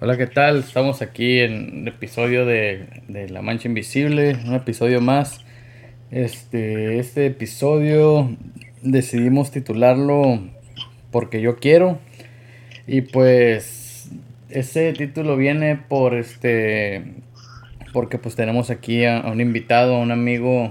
Hola, 0.00 0.16
¿qué 0.16 0.28
tal? 0.28 0.58
Estamos 0.58 1.02
aquí 1.02 1.40
en 1.40 1.80
un 1.80 1.88
episodio 1.88 2.46
de, 2.46 2.86
de, 3.08 3.28
La 3.30 3.42
Mancha 3.42 3.66
Invisible, 3.66 4.36
un 4.46 4.54
episodio 4.54 5.00
más. 5.00 5.40
Este, 6.12 7.00
este 7.00 7.26
episodio 7.26 8.30
decidimos 8.80 9.50
titularlo 9.50 10.40
Porque 11.10 11.40
yo 11.40 11.56
quiero. 11.56 11.98
Y 12.86 13.00
pues 13.00 14.08
ese 14.50 14.92
título 14.92 15.36
viene 15.36 15.74
por 15.74 16.14
este 16.14 17.02
porque 17.92 18.18
pues 18.18 18.36
tenemos 18.36 18.70
aquí 18.70 19.04
a, 19.04 19.22
un 19.22 19.40
invitado, 19.40 19.96
a 19.96 19.98
un 19.98 20.12
amigo 20.12 20.70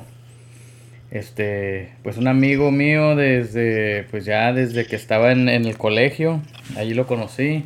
este, 1.12 1.90
pues 2.02 2.16
un 2.16 2.30
amigo 2.30 2.72
mío 2.72 3.18
desde, 3.18 4.04
pues 4.04 4.24
ya 4.24 4.54
desde 4.54 4.86
que 4.86 4.96
estaba 4.96 5.34
en, 5.34 5.50
en 5.50 5.66
el 5.66 5.78
colegio, 5.78 6.42
allí 6.78 6.94
lo 6.94 7.08
conocí 7.08 7.66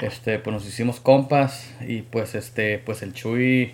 este, 0.00 0.38
pues 0.38 0.54
nos 0.54 0.66
hicimos 0.66 1.00
compas 1.00 1.74
y 1.86 2.02
pues 2.02 2.34
este, 2.34 2.78
pues 2.78 3.02
el 3.02 3.12
Chuy, 3.12 3.72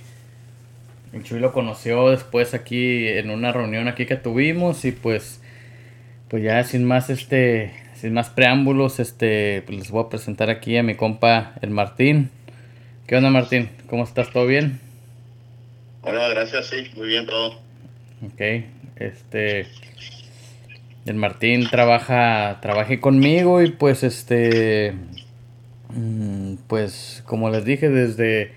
el 1.12 1.22
Chuy 1.22 1.38
lo 1.40 1.52
conoció 1.52 2.10
después 2.10 2.54
aquí 2.54 3.06
en 3.06 3.30
una 3.30 3.52
reunión 3.52 3.88
aquí 3.88 4.06
que 4.06 4.16
tuvimos 4.16 4.84
y 4.84 4.92
pues, 4.92 5.40
pues 6.28 6.42
ya 6.42 6.62
sin 6.64 6.84
más 6.84 7.10
este, 7.10 7.72
sin 7.94 8.12
más 8.12 8.30
preámbulos, 8.30 9.00
este, 9.00 9.62
pues 9.66 9.78
les 9.78 9.90
voy 9.90 10.04
a 10.04 10.08
presentar 10.08 10.50
aquí 10.50 10.76
a 10.76 10.82
mi 10.82 10.94
compa 10.94 11.54
el 11.62 11.70
Martín. 11.70 12.30
¿Qué 13.06 13.16
onda 13.16 13.30
Martín? 13.30 13.70
¿Cómo 13.88 14.04
estás? 14.04 14.30
¿Todo 14.30 14.46
bien? 14.46 14.80
Hola, 16.02 16.28
gracias, 16.28 16.66
sí, 16.66 16.90
muy 16.96 17.08
bien 17.08 17.26
todo. 17.26 17.54
Ok, 18.24 18.40
este, 18.96 19.66
el 21.06 21.14
Martín 21.14 21.68
trabaja, 21.70 22.58
trabaja 22.60 23.00
conmigo 23.00 23.62
y 23.62 23.70
pues 23.70 24.04
este, 24.04 24.94
pues 26.66 27.22
como 27.26 27.50
les 27.50 27.64
dije, 27.64 27.88
desde 27.88 28.52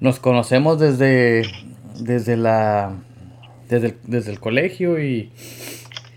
nos 0.00 0.18
conocemos 0.18 0.78
desde 0.78 1.42
desde 1.98 2.36
la 2.36 2.96
desde 3.68 4.30
el, 4.30 4.40
colegio 4.40 5.02
y, 5.02 5.32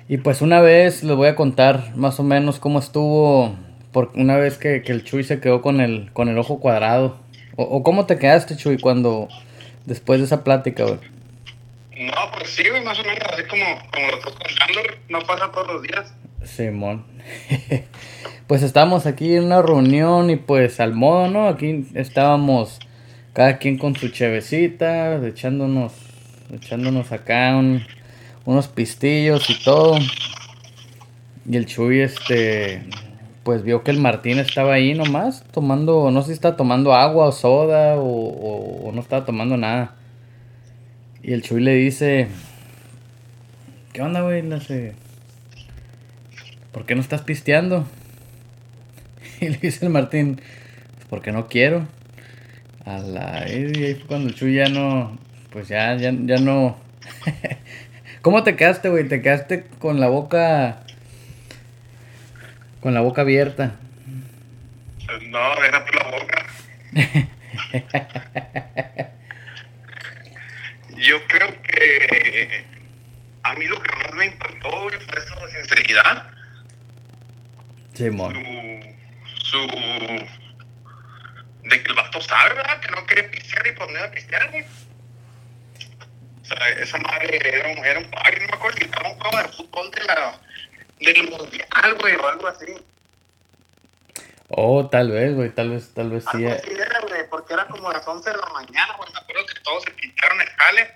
y 0.09 0.17
pues 0.17 0.41
una 0.41 0.59
vez 0.61 1.03
les 1.03 1.15
voy 1.15 1.27
a 1.27 1.35
contar 1.35 1.95
más 1.95 2.19
o 2.19 2.23
menos 2.23 2.59
cómo 2.59 2.79
estuvo 2.79 3.55
por 3.91 4.11
una 4.15 4.37
vez 4.37 4.57
que, 4.57 4.83
el 4.85 5.03
Chuy 5.03 5.23
se 5.23 5.39
quedó 5.39 5.61
con 5.61 5.79
el 5.79 6.11
con 6.13 6.27
el 6.29 6.37
ojo 6.37 6.59
cuadrado 6.59 7.19
o, 7.55 7.81
cómo 7.81 8.05
te 8.05 8.19
quedaste 8.19 8.55
Chuy 8.55 8.77
cuando 8.77 9.27
después 9.85 10.19
de 10.19 10.25
esa 10.25 10.43
plática 10.43 10.83
No, 10.85 10.99
pues 12.37 12.49
sí, 12.49 12.63
más 12.83 12.99
o 12.99 13.03
menos 13.03 13.19
así 13.33 13.43
como, 13.45 13.65
como 13.91 14.07
lo 14.07 14.17
estás 14.17 14.33
contando, 14.33 14.81
no 15.09 15.19
pasa 15.21 15.51
todos 15.51 15.67
los 15.67 15.81
días. 15.81 16.13
Simón. 16.43 17.05
pues 18.47 18.63
estábamos 18.63 19.05
aquí 19.05 19.35
en 19.35 19.43
una 19.43 19.61
reunión 19.61 20.29
y 20.29 20.37
pues 20.37 20.79
al 20.79 20.93
modo, 20.93 21.29
¿no? 21.29 21.49
Aquí 21.49 21.85
estábamos 21.93 22.79
cada 23.33 23.57
quien 23.57 23.77
con 23.77 23.95
su 23.95 24.07
chevecita, 24.07 25.15
echándonos, 25.27 25.93
echándonos 26.53 27.11
acá 27.11 27.55
unos 28.45 28.67
pistillos 28.69 29.49
y 29.49 29.63
todo. 29.63 29.97
Y 31.49 31.57
el 31.57 31.65
Chuy, 31.65 31.99
este, 31.99 32.83
pues 33.43 33.63
vio 33.63 33.83
que 33.83 33.91
el 33.91 33.99
Martín 33.99 34.39
estaba 34.39 34.73
ahí 34.73 34.93
nomás, 34.93 35.43
tomando, 35.51 36.09
no 36.09 36.21
sé 36.21 36.27
si 36.27 36.33
estaba 36.33 36.55
tomando 36.55 36.93
agua 36.93 37.27
o 37.27 37.31
soda 37.33 37.95
o, 37.97 38.91
no 38.93 39.01
estaba 39.01 39.25
tomando 39.25 39.57
nada. 39.57 39.95
Y 41.21 41.33
el 41.33 41.41
Chuy 41.41 41.61
le 41.61 41.75
dice, 41.75 42.29
¿qué 43.91 44.01
onda, 44.01 44.21
güey? 44.21 44.41
¿Por 46.71 46.85
qué 46.85 46.95
no 46.95 47.01
estás 47.01 47.21
pisteando? 47.21 47.85
Y 49.41 49.49
le 49.49 49.57
dice 49.57 49.85
el 49.85 49.91
Martín, 49.91 50.41
pues 50.95 51.05
porque 51.09 51.31
no 51.31 51.47
quiero. 51.47 51.87
A 52.85 52.97
la... 52.99 53.47
Y 53.49 53.83
ahí 53.83 53.95
fue 53.95 54.07
cuando 54.07 54.29
el 54.29 54.35
Chuy 54.35 54.55
ya 54.55 54.69
no, 54.69 55.17
pues 55.51 55.67
ya, 55.67 55.95
ya, 55.95 56.11
ya 56.11 56.37
no... 56.37 56.77
¿Cómo 58.21 58.43
te 58.43 58.55
quedaste, 58.55 58.89
güey? 58.89 59.07
¿Te 59.07 59.21
quedaste 59.21 59.65
con 59.79 59.99
la 59.99 60.07
boca... 60.07 60.83
con 62.81 62.93
la 62.93 63.01
boca 63.01 63.21
abierta? 63.21 63.75
No, 65.29 65.63
era 65.63 65.85
por 65.85 65.95
la 65.95 66.03
boca. 66.11 66.45
Yo 70.97 71.25
creo 71.27 71.61
que 71.61 72.65
a 73.43 73.53
mí 73.53 73.65
lo 73.67 73.81
que 73.81 73.95
más 73.95 74.13
me 74.15 74.25
impactó 74.25 74.69
fue 74.69 75.19
esa 75.19 75.47
sinceridad. 75.49 76.31
Simón 77.93 78.33
su 78.33 78.41
de 81.63 81.83
que 81.83 81.89
el 81.89 81.95
vato 81.95 82.21
sabe, 82.21 82.55
¿verdad? 82.55 82.79
Que 82.79 82.91
no 82.91 83.05
quiere 83.05 83.23
pistear 83.23 83.67
y 83.67 83.71
poner 83.73 84.03
a 84.03 84.11
pistear, 84.11 84.51
güey. 84.51 84.65
O 86.41 86.45
sea, 86.45 86.69
esa 86.69 86.97
madre 86.99 87.39
era 87.43 87.69
un, 87.69 87.85
era 87.85 87.99
un 87.99 88.09
padre, 88.09 88.39
no 88.41 88.47
me 88.47 88.53
acuerdo 88.53 88.77
si 88.77 88.83
estaba 88.85 89.09
un 89.09 89.19
juego 89.19 89.37
de 89.37 89.49
fútbol 89.49 89.91
de 89.91 90.03
la, 90.05 90.39
del 90.99 91.29
mundial, 91.29 91.97
güey, 91.99 92.15
o 92.15 92.27
algo 92.27 92.47
así. 92.47 92.73
Oh, 94.49 94.87
tal 94.87 95.11
vez, 95.11 95.35
güey, 95.35 95.49
tal 95.49 95.71
vez, 95.71 95.93
tal 95.93 96.09
vez 96.09 96.23
sí. 96.31 96.45
Algo 96.45 96.55
así 96.55 96.71
era, 96.71 96.99
güey, 97.01 97.29
porque 97.29 97.53
era 97.53 97.65
como 97.67 97.91
las 97.91 98.07
11 98.07 98.29
de 98.29 98.37
la 98.37 98.49
mañana, 98.49 98.93
güey, 98.97 99.11
me 99.11 99.19
acuerdo 99.19 99.45
que 99.45 99.59
todos 99.61 99.83
se 99.83 99.91
pintaron 99.91 100.39
el 100.39 100.47
jale, 100.47 100.93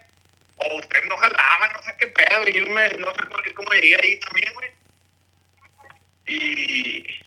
o 0.56 0.78
usted 0.78 1.04
no 1.10 1.18
jalaba, 1.18 1.74
no 1.74 1.84
sé 1.84 1.96
qué 2.00 2.08
pedo, 2.08 2.48
y 2.48 2.54
yo 2.54 2.66
me, 2.68 2.90
no 2.98 3.14
sé 3.14 3.24
por 3.24 3.44
qué, 3.44 3.54
cómo 3.54 3.72
llegué 3.74 3.98
ahí 4.02 4.20
también, 4.20 4.54
güey. 4.54 4.72
Y 6.28 7.21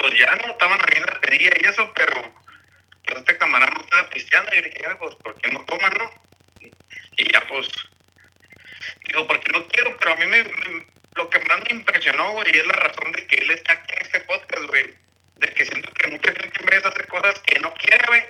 pues 0.00 0.18
ya 0.18 0.34
no 0.36 0.52
estaban 0.52 0.80
ahí 0.80 0.96
en 0.96 1.06
la 1.06 1.20
pedilla 1.20 1.50
y 1.60 1.66
eso, 1.66 1.92
pero, 1.94 2.34
pero 3.04 3.18
este 3.18 3.36
camarada 3.36 3.72
no 3.72 3.80
estaba 3.82 4.08
pisteando. 4.08 4.50
Y 4.54 4.56
yo 4.56 4.62
dije, 4.62 4.96
pues, 4.98 5.14
¿por 5.16 5.52
no 5.52 5.64
toman, 5.66 5.92
no? 5.98 6.10
Y 7.18 7.32
ya, 7.32 7.46
pues, 7.46 7.68
digo, 9.06 9.26
porque 9.26 9.52
no 9.52 9.66
quiero, 9.68 9.94
pero 9.98 10.12
a 10.12 10.16
mí 10.16 10.26
me, 10.26 10.42
lo 11.16 11.28
que 11.28 11.40
más 11.40 11.60
me 11.60 11.76
impresionó, 11.76 12.32
güey, 12.32 12.50
es 12.50 12.66
la 12.66 12.72
razón 12.72 13.12
de 13.12 13.26
que 13.26 13.36
él 13.36 13.50
está 13.50 13.74
aquí 13.74 13.92
en 13.94 14.02
este 14.02 14.20
podcast, 14.20 14.64
güey. 14.68 14.94
De 15.36 15.48
que 15.48 15.66
siento 15.66 15.92
que 15.92 16.10
mucha 16.10 16.32
gente 16.32 16.60
en 16.60 16.66
vez 16.66 16.82
de 16.82 16.88
hacer 16.88 17.06
cosas 17.06 17.38
que 17.40 17.60
no 17.60 17.74
quiere, 17.74 18.04
güey, 18.06 18.22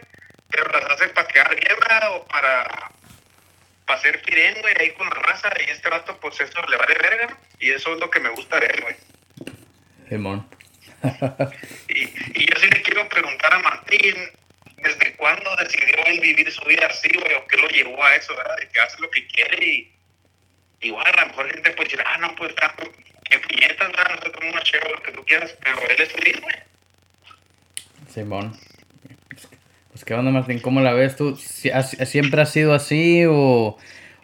pero 0.50 0.72
las 0.72 0.91
hace 0.91 1.08
para 1.10 1.28
quedar 1.28 1.54
bien, 1.54 1.76
o 2.10 2.26
para, 2.26 2.91
para 3.87 4.00
ser 4.00 4.20
firen, 4.25 4.60
güey, 4.60 4.75
ahí 4.81 4.91
con 4.94 5.08
la 5.08 5.14
raza. 5.14 5.50
Y 5.64 5.70
este 5.70 5.88
rato, 5.88 6.19
pues 6.19 6.41
eso 6.41 6.60
le 6.69 6.76
vale 6.76 6.94
verga, 6.94 7.38
Y 7.60 7.70
eso 7.70 7.94
es 7.94 8.00
lo 8.00 8.10
que 8.10 8.19
me 8.19 8.31
gusta 8.31 8.58
él, 8.58 8.81
güey. 8.81 8.97
Simón 10.08 10.59
y, 11.88 12.00
y, 12.00 12.47
yo 12.47 12.61
sí 12.61 12.69
le 12.69 12.83
quiero 12.83 13.09
preguntar 13.09 13.55
a 13.55 13.59
Martín, 13.61 14.15
¿desde 14.77 15.16
cuándo 15.16 15.56
decidió 15.56 15.94
él 16.06 16.21
vivir 16.21 16.50
su 16.53 16.65
vida 16.66 16.87
así, 16.87 17.09
güey? 17.15 17.34
¿O 17.34 17.47
qué 17.47 17.56
lo 17.56 17.69
llevó 17.69 18.03
a 18.05 18.15
eso, 18.16 18.37
verdad? 18.37 18.56
De 18.59 18.69
que 18.69 18.81
hace 18.81 19.00
lo 19.00 19.11
que 19.11 19.27
quiere 19.27 19.65
y 19.65 19.93
igual 20.83 21.06
a 21.06 21.22
lo 21.22 21.27
mejor 21.28 21.50
gente 21.50 21.71
puede 21.71 21.84
decir, 21.84 22.05
ah, 22.06 22.19
no, 22.19 22.34
pues, 22.37 22.50
está, 22.50 22.75
qué 23.25 23.38
puñetas, 23.38 23.88
¿verdad? 23.88 24.15
No 24.15 24.22
sé, 24.22 24.33
como 24.33 24.50
una 24.50 24.62
chévere, 24.62 24.91
lo 24.91 25.03
que 25.03 25.12
tú 25.12 25.25
quieras, 25.25 25.56
pero 25.62 25.81
él 25.88 25.97
es 25.99 26.12
feliz, 26.12 26.41
güey. 26.41 26.56
Simón. 28.09 28.56
Pues, 29.93 30.05
¿qué 30.05 30.15
onda, 30.15 30.31
Martín? 30.31 30.59
¿Cómo 30.61 30.81
la 30.81 30.93
ves 30.93 31.17
tú? 31.17 31.37
¿Siempre 31.37 32.43
ha 32.43 32.47
sido 32.47 32.75
así 32.75 33.25
o, 33.27 33.78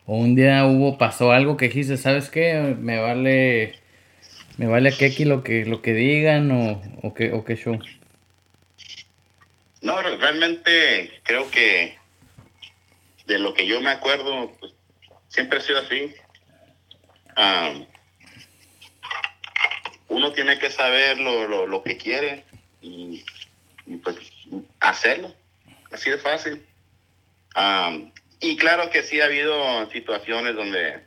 o 0.05 0.17
un 0.17 0.35
día 0.35 0.65
hubo, 0.67 0.99
pasó 0.99 1.33
algo 1.33 1.57
que 1.57 1.69
dijiste, 1.69 1.97
¿sabes 1.97 2.29
qué? 2.29 2.77
Me 2.79 2.99
vale 2.99 3.86
me 4.57 4.67
vale 4.67 4.89
a 4.89 4.93
aquí 4.93 5.25
lo 5.25 5.43
que 5.43 5.65
lo 5.65 5.83
que 5.83 5.93
digan 5.93 6.51
o, 6.51 6.83
o 7.03 7.15
qué 7.15 7.33
o 7.33 7.45
qué 7.45 7.57
show. 7.57 7.79
No 9.83 10.01
realmente 10.01 11.21
creo 11.23 11.51
que 11.51 11.97
de 13.27 13.39
lo 13.39 13.55
que 13.55 13.67
yo 13.67 13.81
me 13.81 13.91
acuerdo 13.91 14.53
pues, 14.59 14.73
siempre 15.29 15.59
ha 15.59 15.63
sido 15.63 15.81
así. 15.81 16.15
Uno 20.09 20.33
tiene 20.33 20.59
que 20.59 20.71
saber 20.71 21.19
lo, 21.19 21.47
lo, 21.47 21.67
lo 21.67 21.83
que 21.83 21.97
quiere 21.97 22.45
y, 22.81 23.25
pues 24.03 24.17
hacerlo. 24.81 25.35
Así 25.93 26.11
de 26.11 26.19
fácil. 26.19 26.65
Y 28.41 28.57
claro 28.57 28.91
que 28.91 29.03
sí 29.03 29.21
ha 29.21 29.27
habido 29.27 29.91
situaciones 29.91 30.55
donde 30.55 31.06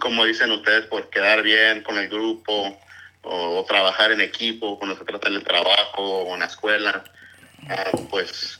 como 0.00 0.24
dicen 0.24 0.50
ustedes, 0.50 0.86
por 0.86 1.10
quedar 1.10 1.42
bien 1.42 1.82
con 1.82 1.98
el 1.98 2.08
grupo 2.08 2.78
o, 3.22 3.64
trabajar 3.66 4.12
en 4.12 4.20
equipo 4.20 4.78
cuando 4.78 4.96
se 4.96 5.04
trata 5.04 5.28
del 5.28 5.42
trabajo 5.42 6.22
o 6.22 6.34
en 6.34 6.40
la 6.40 6.46
escuela, 6.46 7.04
ah, 7.68 7.90
pues 8.08 8.56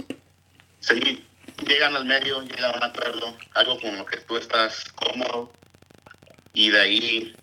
sí, 0.80 1.24
llegan 1.66 1.94
al 1.94 2.04
medio, 2.04 2.42
llegan 2.42 2.74
a 2.74 2.76
un 2.76 2.82
acuerdo, 2.82 3.36
algo 3.54 3.80
con 3.80 3.96
lo 3.96 4.04
que 4.06 4.16
tú 4.18 4.36
estás 4.36 4.84
cómodo 4.92 5.52
y 6.52 6.70
de 6.70 6.80
ahí 6.80 7.36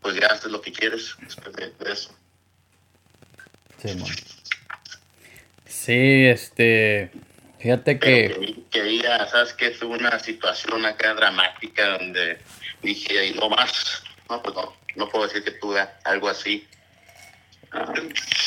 pues 0.00 0.14
ya 0.20 0.28
haces 0.28 0.52
lo 0.52 0.60
que 0.60 0.72
quieres 0.72 1.16
después 1.20 1.56
de, 1.56 1.72
eso. 1.90 2.16
Sí, 3.82 3.98
sí, 5.66 6.26
este, 6.26 7.10
fíjate 7.58 7.98
que... 7.98 8.64
Que, 8.70 8.98
ya, 8.98 9.26
sabes 9.26 9.52
que 9.54 9.68
es 9.68 9.82
una 9.82 10.18
situación 10.18 10.84
acá 10.84 11.14
dramática 11.14 11.98
donde 11.98 12.38
dije, 12.82 13.26
y 13.26 13.34
no 13.34 13.48
más, 13.48 14.02
no, 14.28 14.42
pues 14.42 14.54
no, 14.54 14.76
no 14.96 15.08
puedo 15.08 15.26
decir 15.26 15.44
que 15.44 15.52
tuve 15.52 15.86
algo 16.04 16.28
así. 16.28 16.66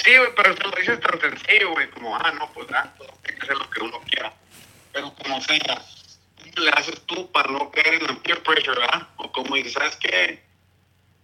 Sí, 0.04 0.18
güey, 0.18 0.30
pero 0.36 0.56
te 0.56 0.64
lo 0.64 0.72
dices 0.72 1.00
tan 1.00 1.20
sencillo, 1.20 1.72
güey, 1.72 1.90
como, 1.92 2.16
ah, 2.16 2.32
no, 2.38 2.52
pues, 2.54 2.68
ah, 2.74 2.94
todo 2.98 3.10
tiene 3.24 3.40
que 3.40 3.46
hacer 3.46 3.58
lo 3.58 3.70
que 3.70 3.82
uno 3.82 4.02
quiera. 4.10 4.34
Pero 4.92 5.14
como 5.14 5.42
sea, 5.42 5.60
¿cómo 6.38 6.66
le 6.66 6.72
haces 6.72 7.02
tú 7.06 7.32
para 7.32 7.52
no 7.52 7.70
caer 7.72 7.96
en 7.96 8.10
el 8.10 8.18
peer 8.18 8.42
pressure, 8.42 8.80
verdad? 8.80 9.08
O 9.18 9.32
como 9.32 9.56
dices, 9.56 9.74
¿sabes 9.74 9.96
qué? 9.98 10.42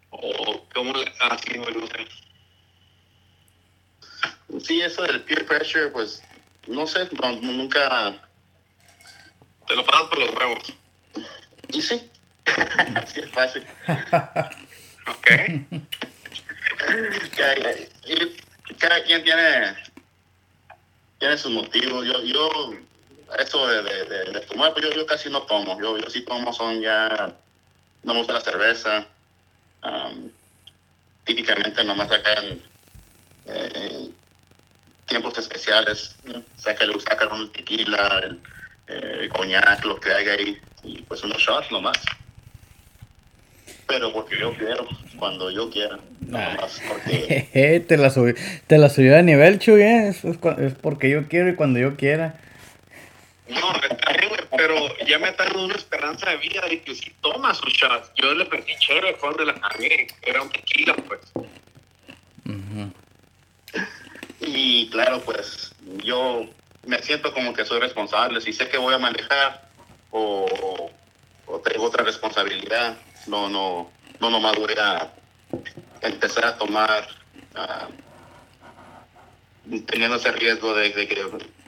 O 0.10 0.66
cómo 0.74 0.94
le 0.94 1.12
así, 1.20 1.58
güey, 1.58 1.74
no 1.74 1.88
sé. 1.88 2.08
Sí, 4.64 4.82
eso 4.82 5.04
del 5.04 5.22
peer 5.22 5.46
pressure, 5.46 5.88
pues, 5.88 6.22
no 6.68 6.88
sé, 6.88 7.08
no, 7.22 7.32
nunca... 7.42 8.14
Te 9.68 9.76
lo 9.76 9.86
pasas 9.86 10.08
por 10.10 10.20
los 10.20 10.30
huevos. 10.36 10.74
Y 11.70 11.82
sí, 11.82 12.10
así 12.96 13.20
es 13.20 13.32
fácil. 13.32 13.66
ok. 15.08 15.28
cada, 17.36 17.72
cada 18.78 19.04
quien 19.04 19.24
tiene, 19.24 19.76
tiene 21.20 21.38
sus 21.38 21.52
motivos. 21.52 22.06
Yo, 22.06 22.22
yo 22.24 22.76
eso 23.40 23.68
de, 23.68 23.84
de, 23.84 24.32
de, 24.32 24.40
tomar, 24.42 24.74
pues 24.74 24.86
yo, 24.86 24.92
yo, 24.92 25.06
casi 25.06 25.30
no 25.30 25.42
tomo. 25.44 25.80
Yo, 25.82 25.98
yo 25.98 26.10
sí 26.10 26.22
tomo, 26.22 26.54
son 26.54 26.82
ya, 26.82 27.34
no 28.04 28.14
me 28.14 28.20
gusta 28.20 28.34
la 28.34 28.42
cerveza. 28.42 29.08
Um, 29.84 30.30
típicamente 31.26 31.84
nomás 31.84 32.08
sacan 32.08 32.62
eh, 33.48 34.10
tiempos 35.06 35.38
especiales, 35.38 36.16
sacan, 36.56 37.00
sacan 37.00 37.32
un 37.32 37.52
tequila, 37.52 38.22
el, 38.24 38.40
eh, 38.88 39.18
el 39.22 39.30
coñac, 39.30 39.84
lo 39.86 40.00
que 40.00 40.12
haya 40.12 40.34
ahí, 40.34 40.58
y 40.84 41.02
pues 41.04 41.24
unos 41.24 41.42
shots 41.42 41.72
nomás. 41.72 41.98
Pero 43.88 44.12
porque 44.12 44.40
yo 44.40 44.54
quiero, 44.56 44.88
cuando 45.18 45.52
yo 45.52 45.70
quiera. 45.70 46.00
Nomás 46.22 46.82
porque... 46.88 47.84
te, 47.88 47.98
la 47.98 48.10
subí, 48.10 48.34
te 48.68 48.78
la 48.78 48.90
subí 48.90 49.14
a 49.14 49.22
nivel, 49.22 49.60
Chuy, 49.60 49.82
¿eh? 49.82 50.08
es, 50.10 50.26
es, 50.26 50.74
porque 50.82 51.10
yo 51.10 51.28
quiero 51.28 51.50
y 51.50 51.56
cuando 51.56 51.80
yo 51.80 51.96
quiera. 51.96 52.40
No, 53.48 53.74
pero 54.58 54.76
ya 55.06 55.20
me 55.20 55.30
está 55.30 55.44
dando 55.44 55.66
una 55.66 55.76
esperanza 55.76 56.32
de 56.32 56.38
vida 56.38 56.62
de 56.68 56.82
que 56.82 56.96
si 56.96 57.12
toma 57.22 57.54
sus 57.54 57.74
shots. 57.74 58.12
Yo 58.16 58.34
le 58.34 58.46
perdí 58.46 58.76
chévere 58.80 59.16
fue 59.16 59.36
de 59.36 59.46
la 59.46 59.54
cagué, 59.54 60.08
era 60.24 60.42
un 60.42 60.50
tequila, 60.50 60.96
pues. 60.96 61.22
Y 64.46 64.90
claro, 64.90 65.22
pues 65.22 65.74
yo 66.04 66.46
me 66.86 67.02
siento 67.02 67.34
como 67.34 67.54
que 67.54 67.66
soy 67.66 67.80
responsable. 67.80 68.40
Si 68.42 68.54
sé 68.54 68.70
que 68.70 68.78
voy 68.78 68.94
a 68.94 69.00
manejar 69.00 69.70
o, 70.12 70.92
o 71.48 71.60
tengo 71.60 71.86
otra 71.86 72.04
responsabilidad, 72.04 72.98
no, 73.28 73.50
no, 73.50 73.92
no 74.20 74.30
nomás 74.30 74.56
voy 74.56 74.76
a 74.80 75.12
empezar 76.02 76.46
a 76.46 76.58
tomar 76.58 77.08
uh, 77.56 77.92
teniendo 79.88 80.18
ese 80.18 80.32
riesgo 80.32 80.76
de, 80.76 80.90
de, 80.90 81.08
que 81.08 81.26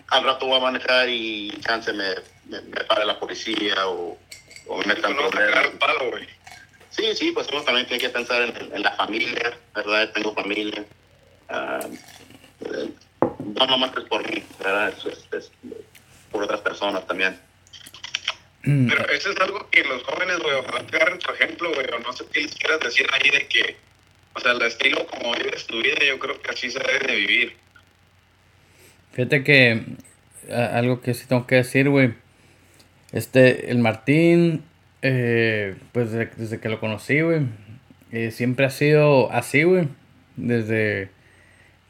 al 0.10 0.24
rato 0.24 0.46
voy 0.46 0.58
a 0.58 0.62
manejar 0.62 1.10
y 1.10 1.50
chance 1.62 1.92
me, 1.94 2.10
me, 2.46 2.62
me 2.62 2.84
pare 2.84 3.06
la 3.06 3.20
policía 3.20 3.88
o, 3.88 4.18
o 4.68 4.78
me 4.78 4.86
metan 4.86 5.16
no 5.16 5.30
problemas. 5.30 6.28
Sí, 6.92 7.16
sí, 7.16 7.32
pues 7.32 7.48
uno 7.52 7.64
también 7.64 7.88
tiene 7.88 8.02
que 8.02 8.10
pensar 8.10 8.42
en, 8.42 8.56
en 8.74 8.82
la 8.82 8.92
familia, 8.92 9.58
¿verdad? 9.76 10.12
Tengo 10.14 10.34
familia. 10.34 10.86
Uh, 11.50 11.96
no 12.60 13.66
nomás 13.66 13.92
es 13.98 14.04
por 14.06 14.30
mí, 14.30 14.44
¿verdad? 14.60 14.90
Es, 14.90 15.06
es, 15.06 15.28
es 15.34 15.52
por 16.32 16.44
otras 16.44 16.62
personas 16.62 17.06
también. 17.08 17.38
Pero 18.64 19.08
eso 19.10 19.32
es 19.32 19.40
algo 19.40 19.70
que 19.70 19.82
los 19.86 20.04
jóvenes, 20.04 20.40
güey, 20.40 20.56
ojalá 20.56 20.86
te 20.86 20.98
agarren 20.98 21.20
tu 21.20 21.32
ejemplo, 21.32 21.74
güey, 21.74 21.88
o 21.88 22.00
no 22.00 22.12
sé 22.12 22.26
qué 22.34 22.42
les 22.42 22.54
quieras 22.54 22.82
decir 22.82 23.08
ahí 23.14 23.30
de 23.30 23.48
que, 23.48 23.78
o 24.34 24.42
sea, 24.42 24.52
el 24.52 24.62
estilo 24.62 25.08
como 25.08 25.32
vives 25.36 25.66
tu 25.68 25.82
vida, 25.82 26.04
yo 26.06 26.20
creo 26.20 26.42
que 26.42 26.52
así 26.52 26.70
se 26.70 26.80
debe 26.80 27.08
de 27.08 27.16
vivir. 27.16 27.56
Fíjate 29.14 29.46
que 29.46 29.84
algo 30.52 31.00
que 31.00 31.14
sí 31.14 31.26
tengo 31.28 31.48
que 31.48 31.56
decir, 31.56 31.88
güey, 31.88 32.14
este, 33.14 33.72
el 33.72 33.78
Martín, 33.78 34.66
eh, 35.02 35.76
pues 35.94 36.12
desde, 36.12 36.32
desde, 36.36 36.60
que 36.60 36.68
lo 36.68 36.82
conocí, 36.82 37.22
güey, 37.22 37.44
eh, 38.12 38.32
siempre 38.32 38.66
ha 38.66 38.70
sido 38.70 39.32
así, 39.32 39.64
güey, 39.64 39.88
desde 40.36 41.10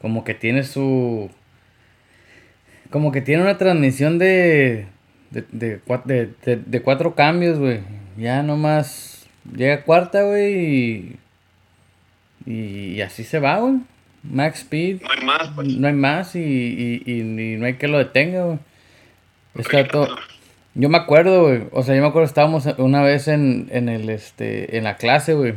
como 0.00 0.24
que 0.24 0.34
tiene 0.34 0.64
su, 0.64 1.30
como 2.90 3.12
que 3.12 3.20
tiene 3.20 3.42
una 3.42 3.58
transmisión 3.58 4.18
de 4.18 4.86
de, 5.30 5.44
de, 5.52 5.80
de, 6.44 6.56
de 6.56 6.82
cuatro 6.82 7.14
cambios, 7.14 7.58
güey. 7.58 7.80
Ya 8.16 8.42
nomás 8.42 9.26
llega 9.54 9.84
cuarta, 9.84 10.22
güey, 10.22 11.18
y, 12.46 12.52
y, 12.52 13.00
así 13.02 13.24
se 13.24 13.38
va, 13.38 13.58
güey. 13.58 13.76
Max 14.22 14.60
Speed. 14.60 15.02
No 15.02 15.10
hay 15.10 15.24
más, 15.24 15.48
pues. 15.54 15.68
No 15.68 15.86
hay 15.86 15.94
más 15.94 16.34
y, 16.34 16.40
y, 16.40 17.02
y, 17.06 17.20
y 17.20 17.56
no 17.56 17.66
hay 17.66 17.74
que 17.74 17.88
lo 17.88 17.98
detenga, 17.98 18.44
güey. 18.44 18.58
Está 19.56 19.86
todo... 19.86 20.08
Yo 20.74 20.88
me 20.88 20.98
acuerdo, 20.98 21.44
güey. 21.44 21.62
O 21.72 21.82
sea, 21.82 21.94
yo 21.96 22.02
me 22.02 22.08
acuerdo 22.08 22.26
estábamos 22.26 22.66
una 22.78 23.02
vez 23.02 23.26
en, 23.26 23.68
en 23.70 23.88
el 23.88 24.08
este 24.10 24.76
en 24.76 24.84
la 24.84 24.96
clase, 24.96 25.34
güey. 25.34 25.54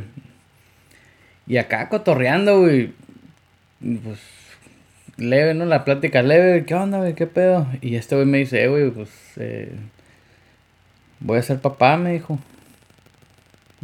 Y 1.46 1.58
acá 1.58 1.88
cotorreando, 1.88 2.60
güey. 2.60 2.92
Pues 3.82 4.20
leve, 5.16 5.54
¿no? 5.54 5.64
La 5.64 5.84
plática 5.84 6.22
leve, 6.22 6.64
¿qué 6.64 6.74
onda, 6.74 6.98
güey? 6.98 7.14
¿Qué 7.14 7.26
pedo? 7.26 7.66
Y 7.80 7.96
este 7.96 8.14
güey 8.14 8.26
me 8.26 8.38
dice, 8.38 8.62
eh, 8.62 8.68
güey, 8.68 8.90
pues 8.90 9.10
eh, 9.36 9.72
voy 11.20 11.38
a 11.38 11.42
ser 11.42 11.58
papá, 11.60 11.96
me 11.96 12.12
dijo. 12.12 12.38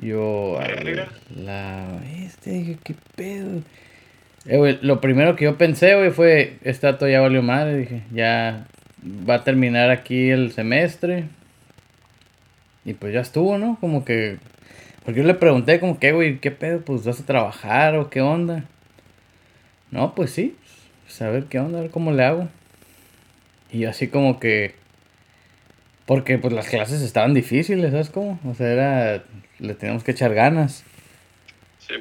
Yo, 0.01 0.61
a 0.61 0.69
ver, 0.69 1.09
la 1.35 2.01
este, 2.25 2.51
dije, 2.51 2.79
¿qué 2.85 2.95
pedo? 3.17 3.63
Eh, 4.47 4.57
güey, 4.57 4.79
lo 4.83 5.01
primero 5.01 5.35
que 5.35 5.45
yo 5.45 5.59
pensé, 5.59 5.97
güey, 5.97 6.11
fue, 6.11 6.59
este 6.63 6.87
dato 6.87 7.09
ya 7.09 7.21
valió 7.21 7.43
madre, 7.43 7.77
dije, 7.77 8.03
ya 8.13 8.67
va 9.29 9.35
a 9.37 9.45
terminar 9.45 9.91
aquí 9.91 10.31
el 10.31 10.53
semestre. 10.53 11.25
Y 12.85 12.95
pues 12.95 13.13
ya 13.13 13.21
estuvo, 13.21 13.59
¿no? 13.59 13.77
Como 13.81 14.05
que, 14.05 14.39
porque 15.05 15.21
yo 15.21 15.27
le 15.27 15.35
pregunté, 15.35 15.81
como 15.81 15.99
que, 15.99 16.13
güey, 16.13 16.39
¿qué 16.39 16.53
pedo? 16.53 16.81
Pues 16.81 17.05
vas 17.05 17.21
a 17.21 17.27
trabajar 17.27 17.97
o 17.97 18.09
qué 18.09 18.21
onda. 18.21 18.65
No, 19.91 20.15
pues 20.15 20.31
sí, 20.31 20.57
pues 21.05 21.23
a 21.23 21.31
ver 21.31 21.45
qué 21.45 21.59
onda, 21.59 21.79
a 21.79 21.83
ver 21.83 21.91
cómo 21.91 22.13
le 22.13 22.25
hago. 22.25 22.49
Y 23.71 23.85
así 23.85 24.09
como 24.09 24.41
que... 24.41 24.75
Porque 26.07 26.39
pues 26.39 26.55
las 26.55 26.69
clases 26.69 27.03
estaban 27.03 27.35
difíciles, 27.35 27.91
¿sabes 27.91 28.11
cómo? 28.11 28.41
O 28.47 28.55
sea, 28.55 28.69
era... 28.69 29.25
Le 29.59 29.75
teníamos 29.75 30.05
que 30.05 30.13
echar 30.13 30.35
ganas. 30.35 30.85
Sí. 31.79 31.95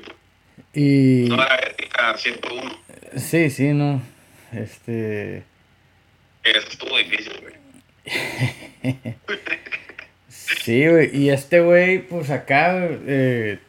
Y... 0.74 1.30
No 1.30 1.36
era 1.44 1.56
ética 1.56 2.18
101. 2.18 2.80
Sí, 3.16 3.50
sí, 3.50 3.74
no. 3.74 4.02
Este... 4.54 5.44
Eso 6.44 6.68
estuvo 6.70 6.98
difícil, 6.98 7.34
güey. 7.42 7.56
sí, 10.30 10.88
güey. 10.88 11.18
Y 11.18 11.30
este 11.30 11.60
güey, 11.60 12.00
pues 12.00 12.30
acá... 12.30 12.88
Eh, 13.08 13.60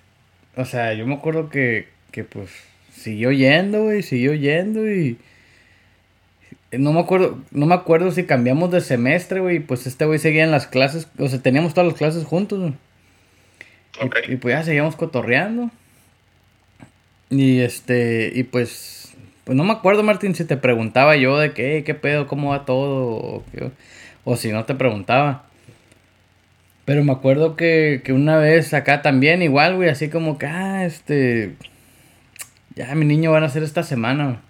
o 0.57 0.65
sea, 0.65 0.95
yo 0.95 1.07
me 1.07 1.15
acuerdo 1.15 1.51
que, 1.51 1.89
que 2.13 2.25
pues 2.25 2.68
siguió 2.99 3.33
yendo, 3.33 3.85
güey, 3.85 4.03
siguió 4.03 4.35
yendo 4.35 4.91
y 4.91 5.19
no 6.73 6.93
me 6.93 7.01
acuerdo, 7.01 7.39
no 7.51 7.67
me 7.67 7.75
acuerdo 7.75 8.11
si 8.11 8.25
cambiamos 8.25 8.71
de 8.71 8.81
semestre, 8.81 9.41
güey, 9.41 9.61
pues 9.61 9.87
este 9.87 10.05
güey 10.05 10.19
seguía 10.19 10.45
en 10.45 10.51
las 10.51 10.67
clases, 10.67 11.09
o 11.19 11.29
sea, 11.29 11.41
teníamos 11.41 11.73
todas 11.73 11.89
las 11.89 11.99
clases 11.99 12.25
juntos, 12.25 12.59
güey. 12.61 12.75
Okay. 14.01 14.23
Y, 14.29 14.33
y, 14.35 14.37
pues 14.37 14.55
ya 14.55 14.63
seguíamos 14.63 14.95
cotorreando. 14.97 15.71
Y 17.31 17.61
este, 17.61 18.31
y 18.35 18.43
pues, 18.45 19.15
pues 19.45 19.57
no 19.57 19.65
me 19.65 19.73
acuerdo, 19.73 20.03
Martín, 20.03 20.35
si 20.35 20.45
te 20.45 20.57
preguntaba 20.57 21.17
yo 21.17 21.39
de 21.39 21.53
qué, 21.53 21.83
qué 21.85 21.95
pedo, 21.95 22.27
cómo 22.27 22.51
va 22.51 22.65
todo, 22.65 23.17
o, 23.17 23.45
qué, 23.53 23.71
o 24.25 24.37
si 24.37 24.53
no 24.53 24.65
te 24.65 24.75
preguntaba. 24.75 25.45
Pero 26.85 27.05
me 27.05 27.13
acuerdo 27.13 27.57
que, 27.57 28.03
que 28.05 28.13
una 28.13 28.39
vez 28.39 28.73
acá 28.73 29.03
también, 29.03 29.43
igual, 29.43 29.77
güey, 29.77 29.89
así 29.89 30.09
como 30.09 30.39
que, 30.39 30.47
ah, 30.47 30.85
este, 30.87 31.55
ya 32.79 32.95
mi 32.95 33.05
niño 33.05 33.33
van 33.33 33.43
a 33.43 33.47
hacer 33.47 33.65
esta 33.65 33.83
semana. 33.83 34.41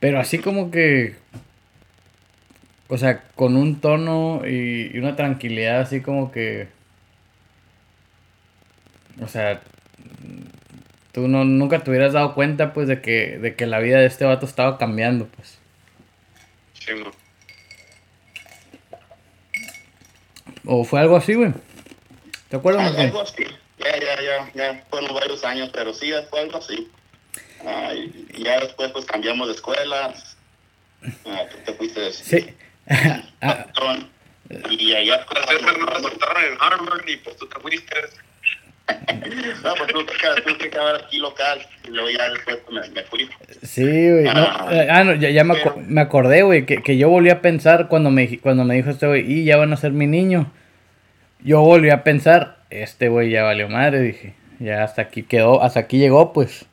Pero 0.00 0.18
así 0.18 0.38
como 0.38 0.70
que. 0.70 1.14
O 2.88 2.96
sea, 2.96 3.22
con 3.34 3.56
un 3.56 3.80
tono 3.80 4.42
y, 4.46 4.90
y, 4.94 4.98
una 4.98 5.14
tranquilidad 5.14 5.80
así 5.80 6.00
como 6.00 6.32
que. 6.32 6.68
O 9.20 9.28
sea. 9.28 9.60
Tú 11.12 11.28
no, 11.28 11.44
nunca 11.44 11.78
te 11.78 11.90
hubieras 11.90 12.14
dado 12.14 12.34
cuenta, 12.34 12.72
pues, 12.72 12.88
de 12.88 13.00
que, 13.00 13.38
de 13.38 13.54
que 13.54 13.66
la 13.66 13.78
vida 13.78 13.98
de 13.98 14.06
este 14.06 14.24
vato 14.24 14.46
estaba 14.46 14.78
cambiando, 14.78 15.26
pues. 15.26 15.58
Sí, 16.72 16.90
no. 16.98 17.12
¿O 20.64 20.82
fue 20.84 20.98
algo 20.98 21.16
así, 21.16 21.34
güey? 21.34 21.52
¿Te 22.48 22.56
acuerdas, 22.56 22.96
algo 22.96 23.20
así. 23.20 23.44
Ya, 23.84 23.96
ya, 24.00 24.22
ya, 24.22 24.50
ya. 24.54 24.84
Fueron 24.90 25.14
varios 25.14 25.44
años, 25.44 25.70
pero 25.72 25.92
sí, 25.92 26.12
fue 26.30 26.40
algo 26.40 26.58
así. 26.58 26.90
Ah, 27.66 27.92
y, 27.94 28.42
ya 28.42 28.60
después 28.60 28.90
pues 28.92 29.04
cambiamos 29.04 29.48
de 29.48 29.54
escuela. 29.54 30.14
Ah, 31.26 31.42
tú 31.50 31.56
te 31.64 31.74
fuiste 31.74 32.12
sí. 32.12 32.54
y 34.70 34.94
allá 34.94 35.26
pues, 35.26 35.62
no 35.78 35.86
resultaron 35.86 36.44
en 36.44 36.56
Harvard 36.60 37.08
y 37.08 37.16
pues 37.18 37.36
tú 37.36 37.46
te 37.46 37.60
fuiste. 37.60 37.94
no, 39.64 39.74
pues 39.74 39.92
tú, 39.92 40.04
tú 40.44 40.58
te 40.58 40.70
quedabas 40.70 41.02
aquí 41.02 41.18
local 41.18 41.58
y 41.84 41.90
luego 41.90 42.10
ya 42.10 42.30
después 42.30 42.58
me, 42.70 42.88
me 42.90 43.02
fui. 43.04 43.30
Sí, 43.62 43.82
güey. 43.82 44.24
No, 44.24 44.42
ah, 44.42 44.68
ah 44.90 45.04
no, 45.04 45.14
ya, 45.14 45.30
ya 45.30 45.44
me, 45.44 45.54
me, 45.86 46.00
acordé, 46.02 46.42
güey, 46.42 46.66
que, 46.66 46.82
que, 46.82 46.98
yo 46.98 47.08
volví 47.08 47.30
a 47.30 47.40
pensar 47.40 47.88
cuando 47.88 48.10
me, 48.10 48.38
cuando 48.38 48.64
me 48.64 48.74
dijo 48.74 48.90
este 48.90 49.06
güey, 49.06 49.30
y 49.30 49.44
ya 49.44 49.56
van 49.56 49.72
a 49.72 49.76
ser 49.76 49.92
mi 49.92 50.06
niño. 50.06 50.52
Yo 51.42 51.60
volví 51.60 51.90
a 51.90 52.04
pensar, 52.04 52.58
este 52.82 53.08
güey 53.08 53.30
ya 53.30 53.42
valió 53.42 53.68
madre, 53.68 54.00
dije. 54.00 54.34
Ya 54.58 54.84
hasta 54.84 55.02
aquí 55.02 55.22
quedó, 55.22 55.62
hasta 55.62 55.80
aquí 55.80 55.98
llegó, 55.98 56.32
pues. 56.32 56.66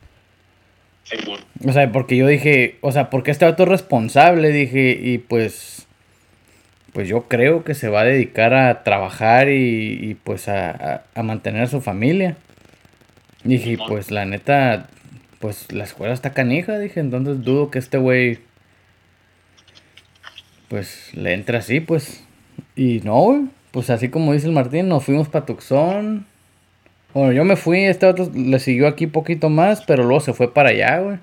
O 1.67 1.74
sea, 1.74 1.91
porque 1.91 2.15
yo 2.15 2.27
dije, 2.27 2.77
o 2.81 2.91
sea, 2.91 3.10
porque 3.10 3.31
este 3.31 3.46
vato 3.46 3.63
es 3.63 3.70
responsable, 3.70 4.50
dije, 4.50 4.98
y 5.01 5.17
pues, 5.17 5.88
pues 6.93 7.08
yo 7.08 7.27
creo 7.27 7.63
que 7.63 7.74
se 7.74 7.89
va 7.89 8.01
a 8.01 8.05
dedicar 8.05 8.53
a 8.53 8.84
trabajar 8.84 9.50
y, 9.50 10.17
pues 10.24 10.48
a, 10.48 11.03
mantener 11.22 11.63
a 11.63 11.67
su 11.67 11.81
familia. 11.81 12.38
Dije, 13.43 13.77
pues 13.88 14.12
la 14.12 14.25
neta, 14.25 14.88
pues 15.39 15.72
la 15.72 15.84
escuela 15.84 16.13
está 16.13 16.31
canija, 16.31 16.77
dije, 16.77 17.00
entonces 17.00 17.43
dudo 17.43 17.72
que 17.72 17.79
este 17.79 17.98
güey, 17.98 18.39
pues 20.70 21.12
le 21.13 21.34
entre 21.34 21.58
así, 21.58 21.79
pues. 21.79 22.24
Y 22.75 23.01
no, 23.03 23.50
pues 23.72 23.90
así 23.90 24.10
como 24.10 24.34
dice 24.34 24.48
el 24.48 24.54
Martín, 24.54 24.90
nos 24.90 25.04
fuimos 25.04 25.30
para 25.30 25.46
Tucson, 25.46 26.25
bueno, 27.13 27.34
yo 27.34 27.44
me 27.44 27.58
fui, 27.58 27.84
este 27.84 28.06
otro 28.06 28.32
le 28.34 28.60
siguió 28.60 28.88
aquí 28.88 29.06
poquito 29.06 29.50
más, 29.50 29.84
pero 29.86 30.04
luego 30.04 30.22
se 30.22 30.34
fue 30.34 30.54
para 30.54 30.70
allá, 30.70 31.00
güey. 31.00 31.18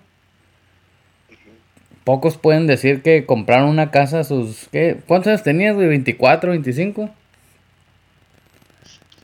Pocos 2.04 2.36
pueden 2.36 2.66
decir 2.66 3.02
que 3.02 3.24
compraron 3.26 3.68
una 3.68 3.90
casa 3.90 4.20
a 4.20 4.24
sus... 4.24 4.68
¿qué? 4.70 4.98
¿Cuántos 5.06 5.28
años 5.28 5.42
tenías, 5.42 5.74
güey? 5.74 5.88
¿24, 5.88 6.48
25? 6.50 7.10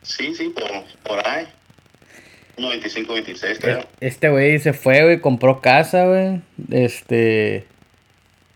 Sí, 0.03 0.35
sí, 0.35 0.51
por, 0.51 0.71
por 1.03 1.27
ahí. 1.27 1.47
25, 2.59 3.13
26, 3.13 3.59
creo. 3.59 3.87
Este 4.01 4.29
güey 4.29 4.59
se 4.59 4.73
fue, 4.73 5.03
güey, 5.03 5.21
compró 5.21 5.61
casa, 5.61 6.07
güey. 6.07 6.41
Este... 6.71 7.67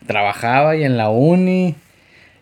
Trabajaba 0.07 0.77
y 0.77 0.85
en 0.85 0.97
la 0.97 1.11
uni. 1.11 1.75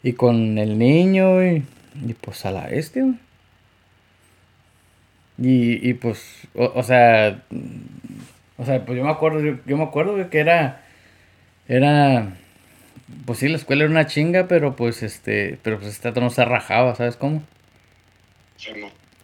Y 0.02 0.12
con 0.12 0.58
el 0.58 0.78
niño, 0.78 1.34
güey. 1.34 1.62
Y 2.04 2.14
pues 2.14 2.44
a 2.46 2.50
la 2.50 2.68
este, 2.68 3.02
güey. 3.02 3.16
Y, 5.38 5.88
y 5.88 5.94
pues, 5.94 6.48
o, 6.54 6.82
sea, 6.82 7.42
o 8.56 8.64
sea, 8.64 8.84
pues 8.84 8.96
yo 8.96 9.04
me 9.04 9.10
acuerdo, 9.10 9.40
yo, 9.66 9.76
me 9.76 9.84
acuerdo 9.84 10.30
que 10.30 10.38
era, 10.38 10.82
era, 11.68 12.32
pues 13.26 13.40
sí, 13.40 13.48
la 13.48 13.56
escuela 13.56 13.84
era 13.84 13.90
una 13.90 14.06
chinga, 14.06 14.48
pero 14.48 14.76
pues 14.76 15.02
este, 15.02 15.58
pero 15.62 15.78
pues 15.78 15.90
este 15.90 16.20
no 16.20 16.30
se 16.30 16.44
rajaba, 16.44 16.94
¿sabes 16.94 17.16
cómo? 17.16 17.42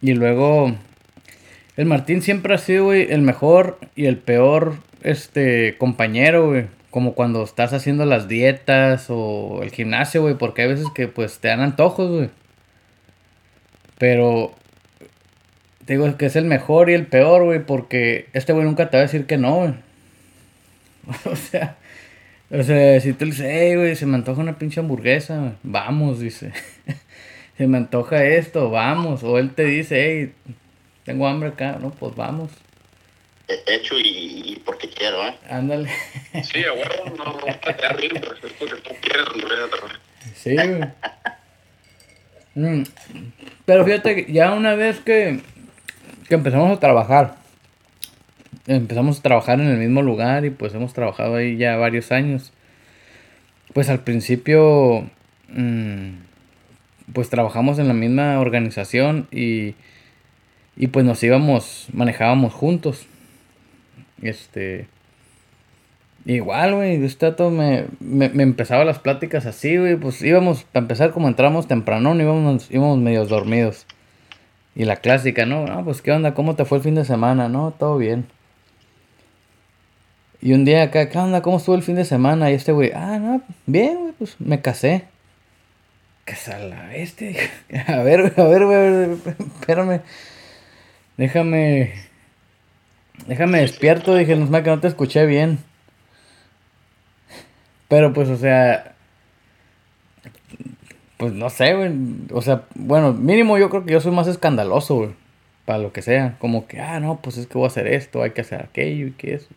Y 0.01 0.13
luego, 0.13 0.75
el 1.77 1.85
Martín 1.87 2.21
siempre 2.21 2.53
ha 2.53 2.59
sido, 2.59 2.85
güey, 2.85 3.11
el 3.11 3.21
mejor 3.21 3.79
y 3.95 4.05
el 4.05 4.17
peor, 4.17 4.75
este, 5.01 5.77
compañero, 5.77 6.49
güey. 6.49 6.65
Como 6.91 7.15
cuando 7.15 7.43
estás 7.43 7.73
haciendo 7.73 8.05
las 8.05 8.27
dietas 8.27 9.07
o 9.09 9.61
el 9.63 9.71
gimnasio, 9.71 10.21
güey, 10.21 10.35
porque 10.35 10.61
hay 10.61 10.67
veces 10.67 10.85
que 10.93 11.07
pues 11.07 11.39
te 11.39 11.47
dan 11.47 11.61
antojos, 11.61 12.11
güey. 12.11 12.29
Pero 14.03 14.53
te 15.85 15.93
digo 15.93 16.17
que 16.17 16.25
es 16.25 16.35
el 16.35 16.43
mejor 16.43 16.89
y 16.89 16.93
el 16.93 17.07
peor, 17.07 17.45
güey, 17.45 17.65
porque 17.65 18.27
este 18.33 18.51
güey 18.51 18.65
nunca 18.65 18.89
te 18.89 18.97
va 18.97 19.03
a 19.03 19.05
decir 19.05 19.25
que 19.25 19.37
no, 19.37 19.55
güey. 19.59 19.73
o 21.23 21.37
sea, 21.37 21.77
o 22.51 22.61
sea, 22.63 22.99
si 22.99 23.13
tú 23.13 23.23
le 23.23 23.31
dices, 23.31 23.47
hey, 23.49 23.77
güey, 23.77 23.95
se 23.95 24.05
me 24.05 24.15
antoja 24.15 24.41
una 24.41 24.59
pinche 24.59 24.81
hamburguesa, 24.81 25.55
vamos, 25.63 26.19
dice. 26.19 26.51
se 27.57 27.65
me 27.65 27.77
antoja 27.77 28.25
esto, 28.25 28.69
vamos. 28.69 29.23
O 29.23 29.39
él 29.39 29.51
te 29.55 29.63
dice, 29.63 30.03
hey, 30.03 30.33
tengo 31.05 31.25
hambre 31.25 31.51
acá, 31.51 31.77
no, 31.79 31.91
pues 31.91 32.13
vamos. 32.13 32.51
Hecho 33.47 33.95
y, 33.97 34.61
porque 34.65 34.89
quiero, 34.89 35.25
¿eh? 35.25 35.37
Ándale. 35.49 35.89
sí, 36.43 36.61
bueno, 36.75 37.15
no, 37.17 37.23
no 37.23 37.39
te 37.39 37.73
pero 37.73 38.33
es 38.33 38.53
porque 38.59 38.75
tú 38.81 38.95
quieres 38.99 39.27
Sí, 40.35 40.55
güey. 40.55 40.89
Mm. 42.55 42.83
Pero 43.65 43.85
fíjate 43.85 44.31
ya 44.31 44.53
una 44.53 44.75
vez 44.75 44.99
que 44.99 45.41
que 46.27 46.35
empezamos 46.35 46.77
a 46.77 46.79
trabajar. 46.79 47.35
Empezamos 48.67 49.19
a 49.19 49.21
trabajar 49.21 49.59
en 49.59 49.67
el 49.67 49.77
mismo 49.77 50.01
lugar 50.01 50.45
y 50.45 50.49
pues 50.49 50.73
hemos 50.73 50.93
trabajado 50.93 51.35
ahí 51.35 51.57
ya 51.57 51.75
varios 51.77 52.11
años. 52.11 52.53
Pues 53.73 53.89
al 53.89 53.99
principio, 54.01 55.09
mm, 55.49 56.09
pues 57.13 57.29
trabajamos 57.29 57.79
en 57.79 57.87
la 57.87 57.93
misma 57.93 58.39
organización 58.39 59.27
y, 59.31 59.75
y 60.77 60.87
pues 60.87 61.05
nos 61.05 61.21
íbamos, 61.23 61.87
manejábamos 61.91 62.53
juntos. 62.53 63.07
Este, 64.21 64.87
igual, 66.25 66.75
güey, 66.75 67.03
este 67.03 67.31
me, 67.49 67.85
me, 67.99 68.29
me, 68.29 68.43
empezaba 68.43 68.85
las 68.85 68.99
pláticas 68.99 69.45
así, 69.45 69.77
güey, 69.77 69.95
pues 69.95 70.21
íbamos, 70.21 70.63
para 70.63 70.83
empezar 70.83 71.11
como 71.11 71.27
entramos 71.27 71.67
temprano, 71.67 72.15
íbamos, 72.15 72.69
íbamos 72.71 72.97
medio 72.99 73.25
dormidos. 73.25 73.85
Y 74.75 74.85
la 74.85 74.97
clásica, 74.97 75.45
¿no? 75.45 75.65
No, 75.65 75.83
pues 75.83 76.01
qué 76.01 76.11
onda, 76.11 76.33
¿cómo 76.33 76.55
te 76.55 76.65
fue 76.65 76.79
el 76.79 76.83
fin 76.83 76.95
de 76.95 77.05
semana? 77.05 77.47
No, 77.47 77.71
todo 77.71 77.97
bien. 77.97 78.25
Y 80.41 80.53
un 80.53 80.65
día 80.65 80.83
acá, 80.83 81.09
¿qué 81.09 81.17
onda? 81.17 81.41
¿Cómo 81.41 81.57
estuvo 81.57 81.75
el 81.75 81.83
fin 81.83 81.95
de 81.95 82.05
semana? 82.05 82.51
Y 82.51 82.55
este 82.55 82.71
güey, 82.71 82.91
ah, 82.93 83.19
no, 83.19 83.41
bien, 83.65 83.99
güey, 83.99 84.13
pues 84.17 84.35
me 84.39 84.61
casé. 84.61 85.05
¿Qué 86.25 86.35
sala 86.35 86.95
este? 86.95 87.37
A 87.87 87.97
ver, 88.03 88.33
a 88.37 88.43
ver, 88.43 88.65
güey, 88.65 89.19
espérame. 89.59 90.01
Déjame. 91.17 91.93
Déjame 93.27 93.59
despierto, 93.59 94.15
dije, 94.15 94.35
no 94.35 94.63
que 94.63 94.69
no 94.69 94.79
te 94.79 94.87
escuché 94.87 95.25
bien. 95.25 95.59
Pero 97.93 98.11
pues, 98.11 98.27
o 98.27 98.37
sea, 98.37 98.95
pues 101.17 101.31
no 101.31 101.51
sé, 101.51 101.75
güey. 101.75 101.91
O 102.31 102.41
sea, 102.41 102.63
bueno, 102.73 103.13
mínimo 103.13 103.59
yo 103.59 103.69
creo 103.69 103.85
que 103.85 103.91
yo 103.93 104.01
soy 104.01 104.11
más 104.11 104.25
escandaloso, 104.25 104.95
güey. 104.95 105.09
Para 105.65 105.77
lo 105.77 105.93
que 105.93 106.01
sea. 106.01 106.35
Como 106.39 106.65
que, 106.65 106.79
ah, 106.79 106.99
no, 106.99 107.19
pues 107.21 107.37
es 107.37 107.45
que 107.45 107.53
voy 107.53 107.65
a 107.65 107.67
hacer 107.67 107.85
esto, 107.85 108.23
hay 108.23 108.31
que 108.31 108.41
hacer 108.41 108.61
aquello 108.61 109.05
y 109.05 109.11
que 109.11 109.35
eso. 109.35 109.47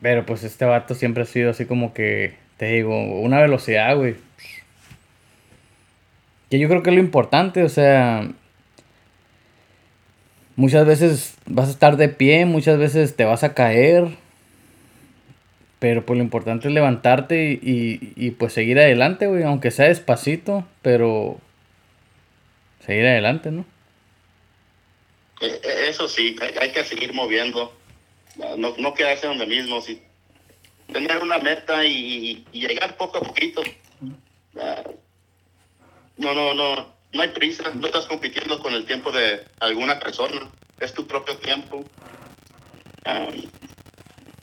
Pero 0.00 0.26
pues 0.26 0.42
este 0.42 0.64
vato 0.64 0.96
siempre 0.96 1.22
ha 1.22 1.26
sido 1.26 1.50
así 1.50 1.64
como 1.64 1.94
que, 1.94 2.34
te 2.56 2.66
digo, 2.66 3.20
una 3.20 3.40
velocidad, 3.40 3.96
güey. 3.96 4.16
Que 6.50 6.58
yo 6.58 6.68
creo 6.68 6.82
que 6.82 6.90
es 6.90 6.96
lo 6.96 7.02
importante, 7.02 7.62
o 7.62 7.68
sea, 7.68 8.28
muchas 10.56 10.86
veces 10.86 11.36
vas 11.46 11.68
a 11.68 11.70
estar 11.70 11.96
de 11.96 12.08
pie, 12.08 12.46
muchas 12.46 12.78
veces 12.78 13.14
te 13.14 13.24
vas 13.24 13.44
a 13.44 13.54
caer, 13.54 14.20
pero 15.82 16.06
pues 16.06 16.16
lo 16.16 16.22
importante 16.22 16.68
es 16.68 16.74
levantarte 16.74 17.58
y, 17.60 18.12
y, 18.14 18.30
pues 18.30 18.52
seguir 18.52 18.78
adelante, 18.78 19.26
güey. 19.26 19.42
Aunque 19.42 19.72
sea 19.72 19.88
despacito, 19.88 20.64
pero 20.80 21.40
seguir 22.86 23.04
adelante, 23.04 23.50
¿no? 23.50 23.64
Eh, 25.40 25.60
eh, 25.60 25.86
eso 25.88 26.06
sí, 26.06 26.36
hay, 26.60 26.70
que 26.70 26.84
seguir 26.84 27.12
moviendo. 27.12 27.76
No, 28.56 28.76
no 28.78 28.94
quedarse 28.94 29.26
donde 29.26 29.44
mismo. 29.44 29.80
Sí. 29.80 30.00
Tener 30.92 31.20
una 31.20 31.38
meta 31.38 31.84
y, 31.84 32.46
llegar 32.52 32.96
poco 32.96 33.18
a 33.18 33.22
poquito. 33.22 33.64
No, 36.16 36.32
no, 36.32 36.54
no. 36.54 36.94
No 37.12 37.22
hay 37.22 37.30
prisa. 37.30 37.64
No 37.74 37.88
estás 37.88 38.06
compitiendo 38.06 38.60
con 38.60 38.72
el 38.72 38.86
tiempo 38.86 39.10
de 39.10 39.44
alguna 39.58 39.98
persona. 39.98 40.48
Es 40.78 40.94
tu 40.94 41.08
propio 41.08 41.36
tiempo. 41.38 41.84
Ah, 43.04 43.26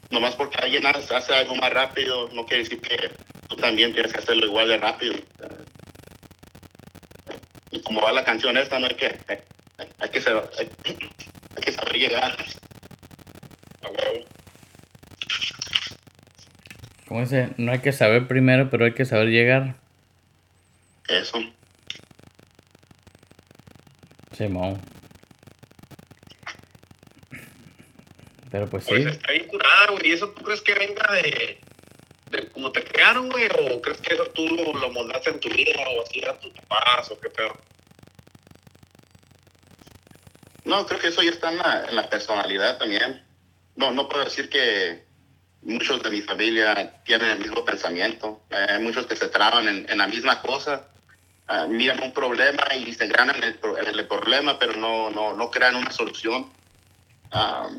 nomás 0.09 0.35
porque 0.35 0.57
alguien 0.57 0.85
hace 0.85 1.33
algo 1.33 1.55
más 1.55 1.71
rápido, 1.71 2.29
no 2.33 2.45
quiere 2.45 2.63
decir 2.63 2.81
que 2.81 3.11
tú 3.47 3.55
también 3.55 3.93
tienes 3.93 4.11
que 4.11 4.19
hacerlo 4.19 4.45
igual 4.45 4.67
de 4.67 4.77
rápido. 4.77 5.13
Y 7.71 7.81
como 7.81 8.01
va 8.01 8.11
la 8.11 8.23
canción 8.23 8.57
esta, 8.57 8.79
no 8.79 8.87
hay 8.87 8.95
que, 8.95 9.17
hay, 9.99 10.09
que, 10.09 10.21
saber, 10.21 10.49
hay, 10.57 11.63
que 11.63 11.71
saber 11.71 11.93
llegar. 11.93 12.35
A 13.83 13.87
huevo. 13.87 14.25
¿Cómo 17.07 17.21
dice? 17.21 17.49
No 17.57 17.71
hay 17.71 17.79
que 17.79 17.91
saber 17.91 18.27
primero, 18.27 18.69
pero 18.69 18.85
hay 18.85 18.93
que 18.93 19.05
saber 19.05 19.29
llegar. 19.29 19.75
Eso. 21.07 21.39
Simón. 24.31 24.79
Pero 28.51 28.67
pues, 28.69 28.85
pues 28.87 29.03
sí. 29.03 29.09
está 29.09 29.31
bien 29.31 29.47
curada, 29.47 29.91
güey. 29.91 30.07
¿Y 30.09 30.11
eso 30.13 30.29
tú 30.29 30.43
crees 30.43 30.61
que 30.61 30.73
venga 30.73 31.11
de, 31.13 31.59
de 32.31 32.49
cómo 32.49 32.71
te 32.71 32.83
crearon, 32.83 33.29
güey? 33.29 33.47
¿O 33.71 33.81
crees 33.81 33.99
que 34.01 34.13
eso 34.15 34.25
tú 34.27 34.47
lo, 34.47 34.73
lo 34.73 34.91
moldaste 34.91 35.29
en 35.31 35.39
tu 35.39 35.49
vida 35.49 35.71
o 35.95 36.03
así 36.03 36.19
eran 36.19 36.39
tus 36.39 36.51
papás 36.53 37.11
o 37.11 37.19
qué 37.19 37.29
peor? 37.29 37.59
No, 40.65 40.85
creo 40.85 40.99
que 40.99 41.07
eso 41.07 41.21
ya 41.23 41.31
está 41.31 41.51
en 41.51 41.57
la, 41.57 41.85
en 41.89 41.95
la 41.95 42.09
personalidad 42.09 42.77
también. 42.77 43.23
No, 43.75 43.91
no 43.91 44.07
puedo 44.09 44.25
decir 44.25 44.49
que 44.49 45.03
muchos 45.61 46.01
de 46.03 46.09
mi 46.11 46.21
familia 46.21 47.01
tienen 47.05 47.29
el 47.31 47.39
mismo 47.39 47.65
pensamiento. 47.65 48.41
Hay 48.51 48.79
muchos 48.81 49.05
que 49.07 49.15
se 49.15 49.29
traban 49.29 49.67
en, 49.67 49.89
en 49.89 49.97
la 49.97 50.07
misma 50.07 50.41
cosa. 50.41 50.87
ah, 51.47 51.65
miran 51.67 52.01
un 52.03 52.13
problema 52.13 52.63
y 52.75 52.93
se 52.93 53.07
ganan 53.07 53.35
en 53.37 53.43
el, 53.43 53.59
en 53.79 53.87
el 53.99 54.07
problema, 54.07 54.57
pero 54.59 54.73
no, 54.75 55.09
no, 55.09 55.35
no 55.35 55.49
crean 55.51 55.75
una 55.75 55.91
solución. 55.91 56.51
Ah, 57.31 57.69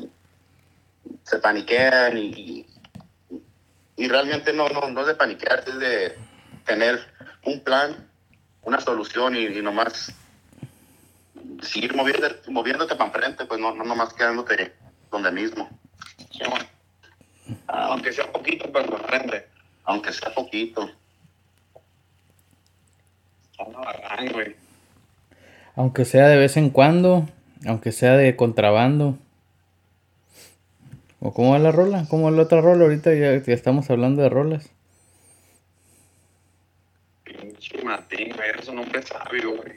se 1.31 1.39
paniquean 1.39 2.17
y, 2.17 2.65
y 3.95 4.07
realmente 4.09 4.51
no, 4.51 4.67
no, 4.67 4.89
no 4.89 5.01
es 5.01 5.07
de 5.07 5.15
paniquear, 5.15 5.63
es 5.65 5.79
de 5.79 6.17
tener 6.65 6.99
un 7.45 7.61
plan, 7.61 8.09
una 8.63 8.81
solución 8.81 9.35
y, 9.37 9.45
y 9.45 9.61
nomás 9.61 10.13
seguir 11.61 11.95
moviéndote, 11.95 12.51
moviéndote 12.51 12.95
para 12.95 13.09
enfrente, 13.09 13.45
pues 13.45 13.61
no, 13.61 13.73
no 13.73 13.85
nomás 13.85 14.13
quedándote 14.13 14.73
donde 15.09 15.31
mismo. 15.31 15.69
Aunque 17.67 18.11
sea 18.11 18.31
poquito, 18.31 18.69
pues 18.71 18.85
para 18.87 19.01
enfrente. 19.01 19.47
Aunque 19.85 20.11
sea 20.11 20.33
poquito. 20.33 20.89
Aunque 25.75 26.05
sea 26.05 26.27
de 26.27 26.37
vez 26.37 26.57
en 26.57 26.69
cuando, 26.69 27.27
aunque 27.65 27.91
sea 27.91 28.17
de 28.17 28.35
contrabando. 28.35 29.17
¿O 31.23 31.33
cómo 31.33 31.51
va 31.51 31.59
la 31.59 31.71
rola? 31.71 32.07
¿Cómo 32.09 32.25
va 32.25 32.31
la 32.31 32.41
otra 32.41 32.61
rola? 32.61 32.83
Ahorita 32.83 33.13
ya, 33.13 33.37
ya 33.37 33.53
estamos 33.53 33.91
hablando 33.91 34.23
de 34.23 34.29
rolas. 34.29 34.71
Pinche 37.23 37.81
Martín, 37.83 38.33
güey, 38.35 38.49
eres 38.49 38.67
un 38.67 38.79
hombre 38.79 39.03
sabio, 39.03 39.55
güey. 39.55 39.73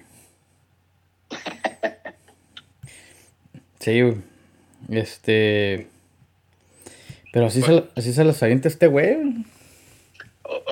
Sí, 3.79 4.01
güey. 4.01 4.17
Este. 4.89 5.87
Pero 7.31 7.47
así, 7.47 7.61
se, 7.61 7.85
así 7.95 8.15
se 8.15 8.25
los 8.25 8.43
avienta 8.43 8.69
este 8.69 8.87
güey. 8.87 9.45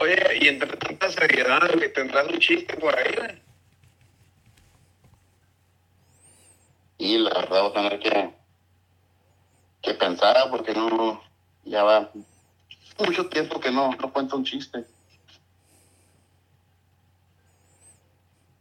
Oye, 0.01 0.17
y 0.41 0.49
entre 0.49 0.75
tanta 0.79 1.11
seriedad, 1.11 1.71
güey, 1.75 1.93
tendrás 1.93 2.27
un 2.29 2.39
chiste 2.39 2.75
por 2.79 2.97
ahí, 2.97 3.13
güey. 3.15 3.43
Y 6.97 7.19
la 7.19 7.35
verdad 7.35 7.63
voy 7.63 7.71
a 7.71 7.75
tener 7.75 7.99
que, 7.99 8.31
que 9.83 9.95
pensar 9.95 10.37
porque 10.51 10.73
no, 10.73 11.21
ya 11.65 11.83
va 11.83 12.11
mucho 12.99 13.29
tiempo 13.29 13.61
que 13.61 13.71
no, 13.71 13.91
no 13.91 14.13
cuento 14.13 14.37
un 14.37 14.45
chiste. 14.45 14.85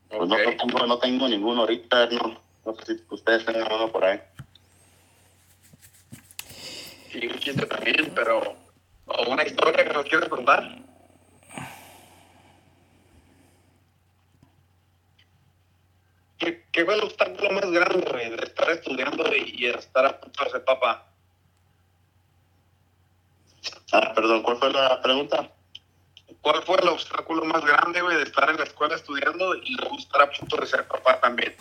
Pues 0.09 0.27
no, 0.27 0.35
tengo, 0.35 0.87
no 0.87 0.97
tengo 0.99 1.27
ninguno 1.27 1.61
ahorita, 1.61 2.07
no, 2.07 2.41
no 2.65 2.75
sé 2.75 2.97
si 2.97 3.03
ustedes 3.09 3.45
tengan 3.45 3.71
uno 3.71 3.91
por 3.91 4.03
ahí. 4.03 4.19
Y 7.13 7.27
un 7.27 7.39
chiste 7.39 7.65
también, 7.65 8.11
pero. 8.13 8.57
O 9.05 9.29
una 9.29 9.43
historia 9.43 9.85
que 9.85 9.93
nos 9.93 10.05
quieres 10.05 10.29
contar. 10.29 10.83
¿Qué, 16.37 16.65
qué 16.71 16.85
fue 16.85 16.95
el 16.95 17.03
obstáculo 17.03 17.51
más 17.51 17.69
grande, 17.69 18.29
de 18.29 18.43
estar 18.43 18.69
estudiando 18.71 19.35
y, 19.35 19.55
y 19.57 19.65
estar 19.67 20.05
a 20.05 20.19
punto 20.19 20.43
de 20.43 20.49
ser 20.49 20.63
papá? 20.63 21.10
Ah, 23.91 24.12
perdón, 24.15 24.41
¿cuál 24.43 24.57
fue 24.57 24.71
la 24.71 25.01
pregunta? 25.01 25.50
¿Cuál 26.41 26.63
fue 26.63 26.77
el 26.81 26.88
obstáculo 26.89 27.45
más 27.45 27.63
grande, 27.63 28.01
güey, 28.01 28.17
de 28.17 28.24
estar 28.24 28.50
en 28.50 28.57
la 28.57 28.63
escuela 28.63 28.95
estudiando 28.95 29.53
y 29.55 29.75
luego 29.75 29.98
estar 29.98 30.21
a 30.21 30.31
punto 30.31 30.57
de 30.57 30.65
ser 30.65 30.88
papá 30.88 31.19
también? 31.19 31.55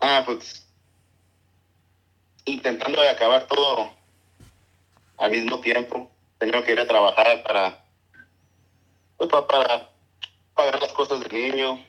Ah, 0.00 0.22
pues 0.24 0.66
intentando 2.44 3.00
de 3.02 3.10
acabar 3.10 3.46
todo 3.46 3.92
al 5.18 5.30
mismo 5.30 5.60
tiempo. 5.60 6.10
Tengo 6.38 6.62
que 6.62 6.72
ir 6.72 6.80
a 6.80 6.86
trabajar 6.86 7.42
para, 7.42 7.84
pues, 9.16 9.30
pa- 9.30 9.46
para 9.46 9.88
pagar 10.54 10.80
las 10.80 10.92
cosas 10.92 11.20
del 11.20 11.32
niño, 11.32 11.84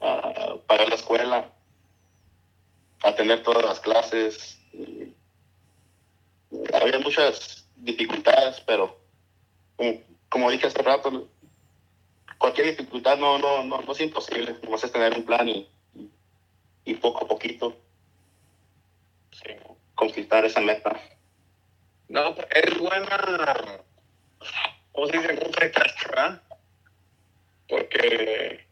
ah, 0.00 0.54
pagar 0.66 0.88
la 0.88 0.94
escuela, 0.96 1.50
atender 3.02 3.42
todas 3.42 3.64
las 3.64 3.80
clases. 3.80 4.58
y- 4.72 5.13
había 6.72 6.98
muchas 6.98 7.68
dificultades, 7.76 8.60
pero 8.66 8.98
como, 10.28 10.50
dije 10.50 10.66
hace 10.66 10.82
rato, 10.82 11.28
cualquier 12.38 12.68
dificultad 12.68 13.18
no, 13.18 13.38
no, 13.38 13.62
no, 13.64 13.80
no 13.82 13.92
es 13.92 14.00
imposible. 14.00 14.56
Nomás 14.62 14.84
es 14.84 14.92
tener 14.92 15.16
un 15.16 15.24
plan 15.24 15.48
y, 15.48 15.68
poco 17.00 17.24
a 17.24 17.28
poquito 17.28 17.76
Sí. 19.32 19.50
conquistar 19.94 20.44
esa 20.44 20.60
meta. 20.60 21.00
No, 22.08 22.36
es 22.50 22.78
buena, 22.78 23.82
¿cómo 24.92 25.06
se 25.08 25.18
dice? 25.18 25.32
Multitask, 25.34 26.08
¿verdad? 26.08 26.42
Porque 27.68 28.66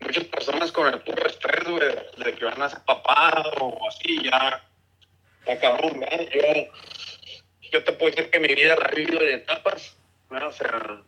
muchas 0.00 0.24
personas 0.24 0.72
con 0.72 0.86
el 0.86 1.00
puro 1.02 1.26
estrés, 1.26 1.64
de 2.16 2.34
que 2.34 2.44
van 2.44 2.62
a 2.62 2.68
ser 2.68 2.84
papá 2.84 3.42
o 3.60 3.88
así, 3.88 4.22
ya, 4.22 4.62
ya 5.46 5.60
cabrón, 5.60 6.04
yo 7.70 7.84
te 7.84 7.92
puedo 7.92 8.10
decir 8.10 8.30
que 8.30 8.40
mi 8.40 8.54
vida 8.54 8.74
la 8.74 8.90
vivido 8.94 9.20
en 9.22 9.34
etapas, 9.36 9.96
¿verdad? 10.28 10.48
O 10.48 10.52
sea, 10.52 11.02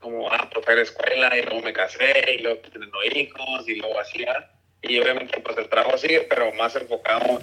como, 0.00 0.30
ah, 0.30 0.50
pues 0.52 0.66
la 0.66 0.82
escuela 0.82 1.38
y 1.38 1.42
luego 1.42 1.62
me 1.62 1.72
casé 1.72 2.36
y 2.36 2.42
luego 2.42 2.60
teniendo 2.70 3.02
hijos 3.04 3.68
y 3.68 3.76
luego 3.76 3.98
¿verdad? 4.00 4.50
Y 4.82 4.98
obviamente 5.00 5.40
pues 5.40 5.56
el 5.56 5.68
trabajo 5.68 5.96
sigue, 5.96 6.20
pero 6.28 6.52
más 6.54 6.76
enfocado 6.76 7.40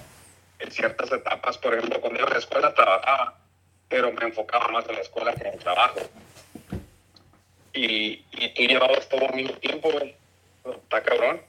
en 0.60 0.70
ciertas 0.70 1.10
etapas, 1.10 1.58
por 1.58 1.74
ejemplo, 1.74 2.00
cuando 2.00 2.20
iba 2.20 2.28
a 2.28 2.32
la 2.34 2.38
escuela 2.38 2.72
trabajaba, 2.72 3.38
pero 3.88 4.12
me 4.12 4.24
enfocaba 4.24 4.68
más 4.68 4.88
en 4.88 4.94
la 4.94 5.00
escuela 5.00 5.34
que 5.34 5.48
en 5.48 5.54
el 5.54 5.58
trabajo. 5.58 6.00
Y, 7.74 8.24
y 8.32 8.54
tú 8.54 8.62
llevabas 8.62 9.08
todo 9.08 9.28
al 9.28 9.34
mismo 9.34 9.54
tiempo, 9.54 9.90
güey. 9.90 10.14
Está 10.64 11.02
cabrón. 11.02 11.42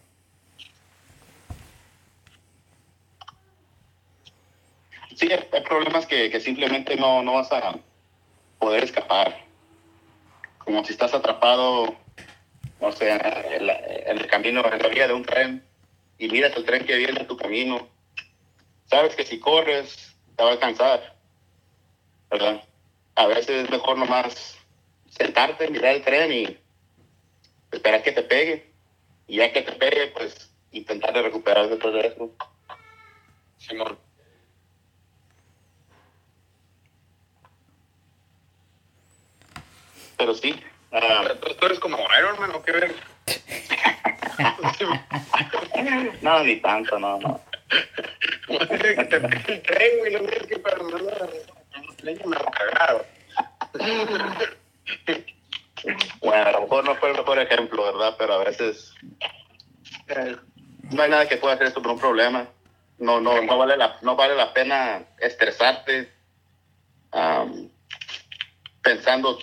Sí, 5.15 5.29
hay 5.31 5.61
problemas 5.61 6.05
que, 6.05 6.29
que 6.29 6.39
simplemente 6.39 6.95
no, 6.95 7.21
no 7.21 7.33
vas 7.33 7.51
a 7.51 7.75
poder 8.59 8.83
escapar. 8.83 9.45
Como 10.59 10.83
si 10.85 10.93
estás 10.93 11.13
atrapado, 11.13 11.95
no 12.79 12.91
sé, 12.91 13.11
en, 13.11 13.69
el 14.19 14.27
camino, 14.27 14.63
en 14.71 14.81
la 14.81 14.87
vía 14.87 15.07
de 15.07 15.13
un 15.13 15.23
tren, 15.23 15.65
y 16.17 16.29
miras 16.29 16.55
el 16.55 16.65
tren 16.65 16.85
que 16.85 16.97
viene 16.97 17.19
en 17.19 17.27
tu 17.27 17.37
camino. 17.37 17.87
Sabes 18.85 19.15
que 19.15 19.25
si 19.25 19.39
corres, 19.39 20.15
te 20.35 20.43
va 20.43 20.49
a 20.49 20.53
alcanzar, 20.53 21.15
¿verdad? 22.29 22.63
A 23.15 23.27
veces 23.27 23.65
es 23.65 23.69
mejor 23.69 23.97
nomás 23.97 24.57
sentarte, 25.09 25.69
mirar 25.69 25.95
el 25.95 26.03
tren 26.03 26.31
y 26.31 26.57
esperar 27.71 28.01
que 28.01 28.11
te 28.11 28.23
pegue. 28.23 28.71
Y 29.27 29.37
ya 29.37 29.51
que 29.51 29.61
te 29.61 29.71
pegue, 29.73 30.07
pues 30.07 30.51
intentar 30.71 31.13
de 31.13 31.21
recuperar 31.21 31.69
después 31.69 31.93
de 31.93 32.07
eso. 32.07 32.31
Simón. 33.57 33.97
Pero 40.17 40.33
sí, 40.33 40.61
ah, 40.91 41.25
tú, 41.59 41.65
eres 41.65 41.79
como 41.79 41.97
Iron 42.17 42.39
Man, 42.39 42.51
¿o 42.53 42.63
qué 42.63 42.71
ver? 42.71 42.95
no, 46.21 46.43
ni 46.43 46.57
tanto, 46.57 46.99
no, 46.99 47.19
no. 47.19 47.41
que 48.47 49.05
te 49.05 49.19
pegue 49.19 49.53
el 49.53 49.61
tren, 49.61 49.99
güey, 49.99 50.13
no 50.13 50.19
tienes 50.19 50.47
que 50.47 50.59
perder 50.59 51.45
el 51.73 51.95
tren 51.95 52.19
me 52.25 52.35
lo 52.35 52.45
cagaron. 52.45 53.01
Bueno, 56.21 56.45
a 56.45 56.51
lo 56.51 56.61
mejor 56.61 56.85
no 56.85 56.95
fue 56.95 57.11
el 57.11 57.17
mejor 57.17 57.39
ejemplo, 57.39 57.83
¿verdad? 57.83 58.15
Pero 58.17 58.33
a 58.33 58.43
veces 58.43 58.93
eh, 60.07 60.37
no 60.91 61.01
hay 61.01 61.09
nada 61.09 61.27
que 61.27 61.37
pueda 61.37 61.55
hacer 61.55 61.71
sobre 61.71 61.91
un 61.91 61.99
problema. 61.99 62.47
No, 62.99 63.19
no, 63.19 63.41
no 63.41 63.57
vale 63.57 63.75
la, 63.75 63.97
no 64.01 64.15
vale 64.15 64.35
la 64.35 64.53
pena 64.53 65.03
estresarte 65.17 66.11
am, 67.11 67.69
pensando 68.81 69.39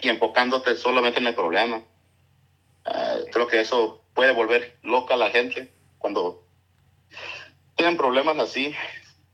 y 0.00 0.08
enfocándote 0.08 0.76
solamente 0.76 1.20
en 1.20 1.26
el 1.26 1.34
problema. 1.34 1.82
Ah, 2.84 3.16
creo 3.32 3.46
que 3.46 3.60
eso 3.60 4.02
puede 4.14 4.32
volver 4.32 4.76
loca 4.82 5.14
a 5.14 5.18
la 5.18 5.30
gente 5.30 5.70
cuando 5.98 6.42
tienen 7.76 7.96
problemas 7.96 8.38
así, 8.38 8.74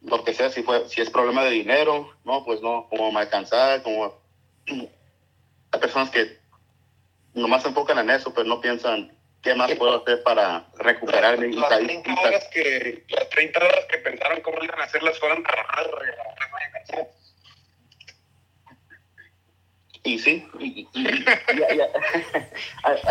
lo 0.03 0.23
que 0.25 0.35
sea, 0.35 0.51
si 0.51 0.63
fue, 0.63 0.89
si 0.89 1.01
es 1.01 1.11
problema 1.11 1.45
de 1.45 1.51
dinero, 1.51 2.13
no, 2.25 2.45
pues 2.45 2.61
no, 2.61 2.87
como 2.91 3.11
me 3.11 3.21
alcanzar, 3.21 3.83
como 3.83 4.15
hay 4.67 5.81
personas 5.81 6.11
que 6.11 6.39
nomás 7.33 7.63
se 7.63 7.69
enfocan 7.69 7.99
en 7.99 8.11
eso, 8.11 8.33
pero 8.35 8.47
no 8.47 8.61
piensan 8.61 9.13
qué 9.43 9.55
más 9.55 9.73
puedo 9.75 10.03
hacer 10.03 10.23
para 10.23 10.67
recuperarme 10.79 11.49
y 11.49 11.53
las. 11.53 11.69
30 11.69 12.13
horas 12.21 12.49
que, 12.53 13.05
las 13.09 13.29
30 13.31 13.59
horas 13.59 13.85
que 13.91 13.99
pensaron 13.99 14.41
cómo 14.41 14.63
iban 14.63 14.81
a 14.81 14.85
hacer 14.85 15.03
las 15.03 15.19
fueron 15.19 15.45
Y 20.05 20.19
sí, 20.19 20.47
y, 20.61 20.65
y- 20.65 20.89
y- 20.93 21.01
y- 21.01 21.25
y- 21.77 21.81
a- 21.81 21.89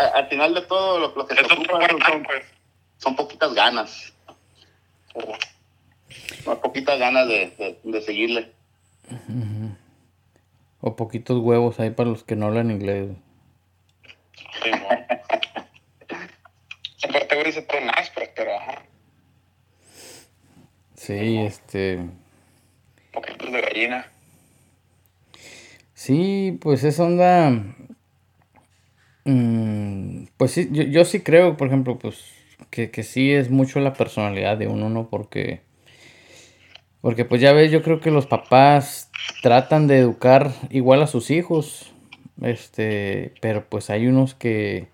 a- 0.00 0.08
al 0.18 0.28
final 0.28 0.54
de 0.54 0.62
todo 0.62 0.98
lo, 1.00 1.14
lo 1.14 1.26
que 1.26 1.34
se 1.34 1.44
ocupa 1.44 1.88
son, 1.88 2.00
son- 2.02 2.22
pues. 2.22 2.44
son 2.98 3.16
poquitas 3.16 3.52
ganas. 3.54 4.14
Son 6.44 6.60
poquitas 6.60 6.98
ganas 6.98 7.26
de, 7.28 7.50
de- 7.58 7.80
de 7.82 8.02
seguirle. 8.02 8.52
O 10.80 10.96
poquitos 10.96 11.38
huevos 11.40 11.80
ahí 11.80 11.90
para 11.90 12.10
los 12.10 12.22
que 12.24 12.36
no 12.36 12.46
hablan 12.46 12.70
inglés. 12.70 13.10
Sí, 14.62 14.70
no. 14.70 14.88
Aparte, 17.08 17.36
güey, 17.36 17.52
se 17.52 17.62
pues, 18.14 18.30
pero 18.36 18.56
ajá. 18.56 18.82
Sí, 20.94 21.38
este. 21.38 22.06
Poquitos 23.12 23.52
de 23.52 23.60
gallina. 23.60 24.10
Sí, 26.04 26.58
pues 26.60 26.84
es 26.84 27.00
onda. 27.00 27.50
mm, 29.24 30.24
pues 30.36 30.52
sí, 30.52 30.68
yo, 30.72 30.82
yo 30.84 31.04
sí 31.04 31.20
creo, 31.20 31.56
por 31.56 31.68
ejemplo, 31.68 31.98
pues 31.98 32.24
que, 32.70 32.90
que 32.90 33.02
sí 33.02 33.32
es 33.32 33.50
mucho 33.50 33.80
la 33.80 33.94
personalidad 33.94 34.58
de 34.58 34.68
uno, 34.68 34.88
¿no? 34.90 35.08
Porque. 35.08 35.62
Porque 37.00 37.24
pues 37.24 37.40
ya 37.40 37.52
ves, 37.52 37.70
yo 37.70 37.82
creo 37.82 38.00
que 38.00 38.10
los 38.10 38.26
papás 38.26 39.10
tratan 39.42 39.86
de 39.86 39.98
educar 39.98 40.52
igual 40.70 41.02
a 41.02 41.06
sus 41.06 41.30
hijos. 41.30 41.92
Este, 42.42 43.32
pero 43.40 43.64
pues 43.68 43.90
hay 43.90 44.06
unos 44.06 44.34
que 44.34 44.88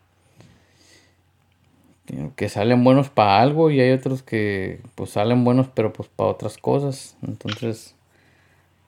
que 2.36 2.48
salen 2.48 2.82
buenos 2.82 3.08
para 3.08 3.40
algo 3.40 3.70
y 3.70 3.80
hay 3.80 3.92
otros 3.92 4.22
que 4.22 4.80
pues 4.96 5.10
salen 5.10 5.44
buenos 5.44 5.68
pero 5.74 5.92
pues 5.92 6.08
para 6.08 6.30
otras 6.30 6.58
cosas. 6.58 7.16
Entonces, 7.22 7.94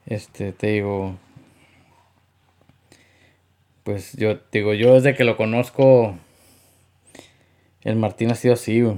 este, 0.05 0.51
te 0.51 0.67
digo, 0.67 1.15
pues 3.83 4.13
yo 4.13 4.39
digo, 4.51 4.73
yo 4.73 4.93
desde 4.93 5.13
que 5.13 5.23
lo 5.23 5.35
conozco, 5.37 6.17
el 7.81 7.95
Martín 7.97 8.31
ha 8.31 8.35
sido 8.35 8.53
así, 8.53 8.81
güey. 8.81 8.97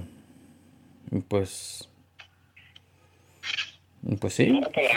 Y 1.11 1.19
pues, 1.21 1.89
pues 4.19 4.33
sí, 4.33 4.47
No, 4.47 4.67
pues, 4.71 4.91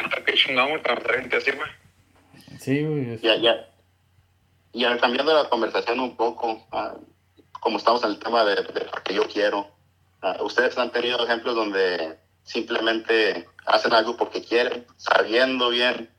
sí, 2.61 2.85
güey. 2.85 3.19
Ya, 3.19 3.37
ya. 3.37 3.69
Ya 4.75 4.99
cambiando 4.99 5.33
la 5.33 5.49
conversación 5.49 6.01
un 6.01 6.17
poco, 6.17 6.67
ah, 6.73 6.95
como 7.61 7.79
estamos 7.79 8.05
en 8.05 8.11
el 8.11 8.19
tema 8.19 8.45
de, 8.45 8.57
de 8.57 8.85
lo 8.85 9.03
que 9.03 9.15
yo 9.15 9.27
quiero, 9.27 9.67
ah, 10.21 10.37
ustedes 10.43 10.77
han 10.77 10.93
tenido 10.93 11.25
ejemplos 11.25 11.55
donde 11.55 12.19
simplemente 12.43 13.47
hacen 13.65 13.93
algo 13.93 14.17
porque 14.17 14.43
quieren, 14.43 14.87
sabiendo 14.97 15.71
bien 15.71 16.11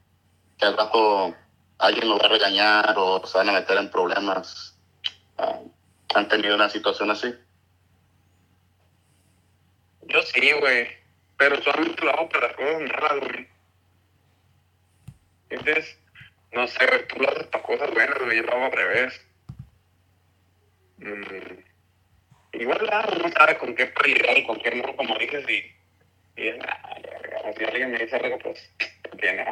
que 0.58 0.66
al 0.66 0.78
rato 0.78 1.36
alguien 1.80 2.10
lo 2.10 2.18
va 2.18 2.26
a 2.26 2.30
regañar 2.30 2.94
o 2.98 3.26
se 3.26 3.38
van 3.38 3.50
a 3.50 3.54
meter 3.54 3.78
en 3.78 3.90
problemas. 3.90 4.78
Ah, 5.38 5.60
¿Han 6.16 6.28
tenido 6.28 6.56
una 6.56 6.70
situación 6.70 7.10
así? 7.12 7.34
Yo 10.04 10.22
sí, 10.22 10.52
güey. 10.60 10.88
Pero 11.38 11.62
solamente 11.64 12.04
lo 12.04 12.12
hago 12.12 12.30
para 12.30 12.48
las 12.48 12.56
cosas 12.56 12.82
malas, 12.82 13.20
güey. 13.20 13.48
¿Entiendes? 15.50 15.98
No 16.52 16.68
sé, 16.68 16.86
güey, 16.86 17.08
tú 17.08 17.16
lo 17.20 17.30
haces 17.30 17.48
para 17.48 17.64
cosas 17.64 17.92
buenas, 17.92 18.20
güey. 18.20 18.38
Yo 18.38 18.44
lo 18.44 18.52
hago 18.54 18.66
al 18.66 18.72
revés. 18.72 19.26
Mm. 20.98 21.60
Igual 22.52 22.86
la 22.88 23.08
uno 23.16 23.32
sabe 23.32 23.58
con 23.58 23.76
qué 23.76 23.86
prioridad 23.86 24.36
y 24.36 24.46
con 24.46 24.60
qué 24.60 24.72
no, 24.72 24.96
como 24.96 25.18
dices, 25.18 25.48
y, 25.48 26.42
y 26.42 26.48
es, 26.48 26.58
ah, 26.68 26.98
si 27.56 27.64
alguien 27.64 27.92
me 27.92 28.00
dice 28.00 28.16
algo, 28.16 28.38
pues, 28.40 28.70
tiene. 29.20 29.46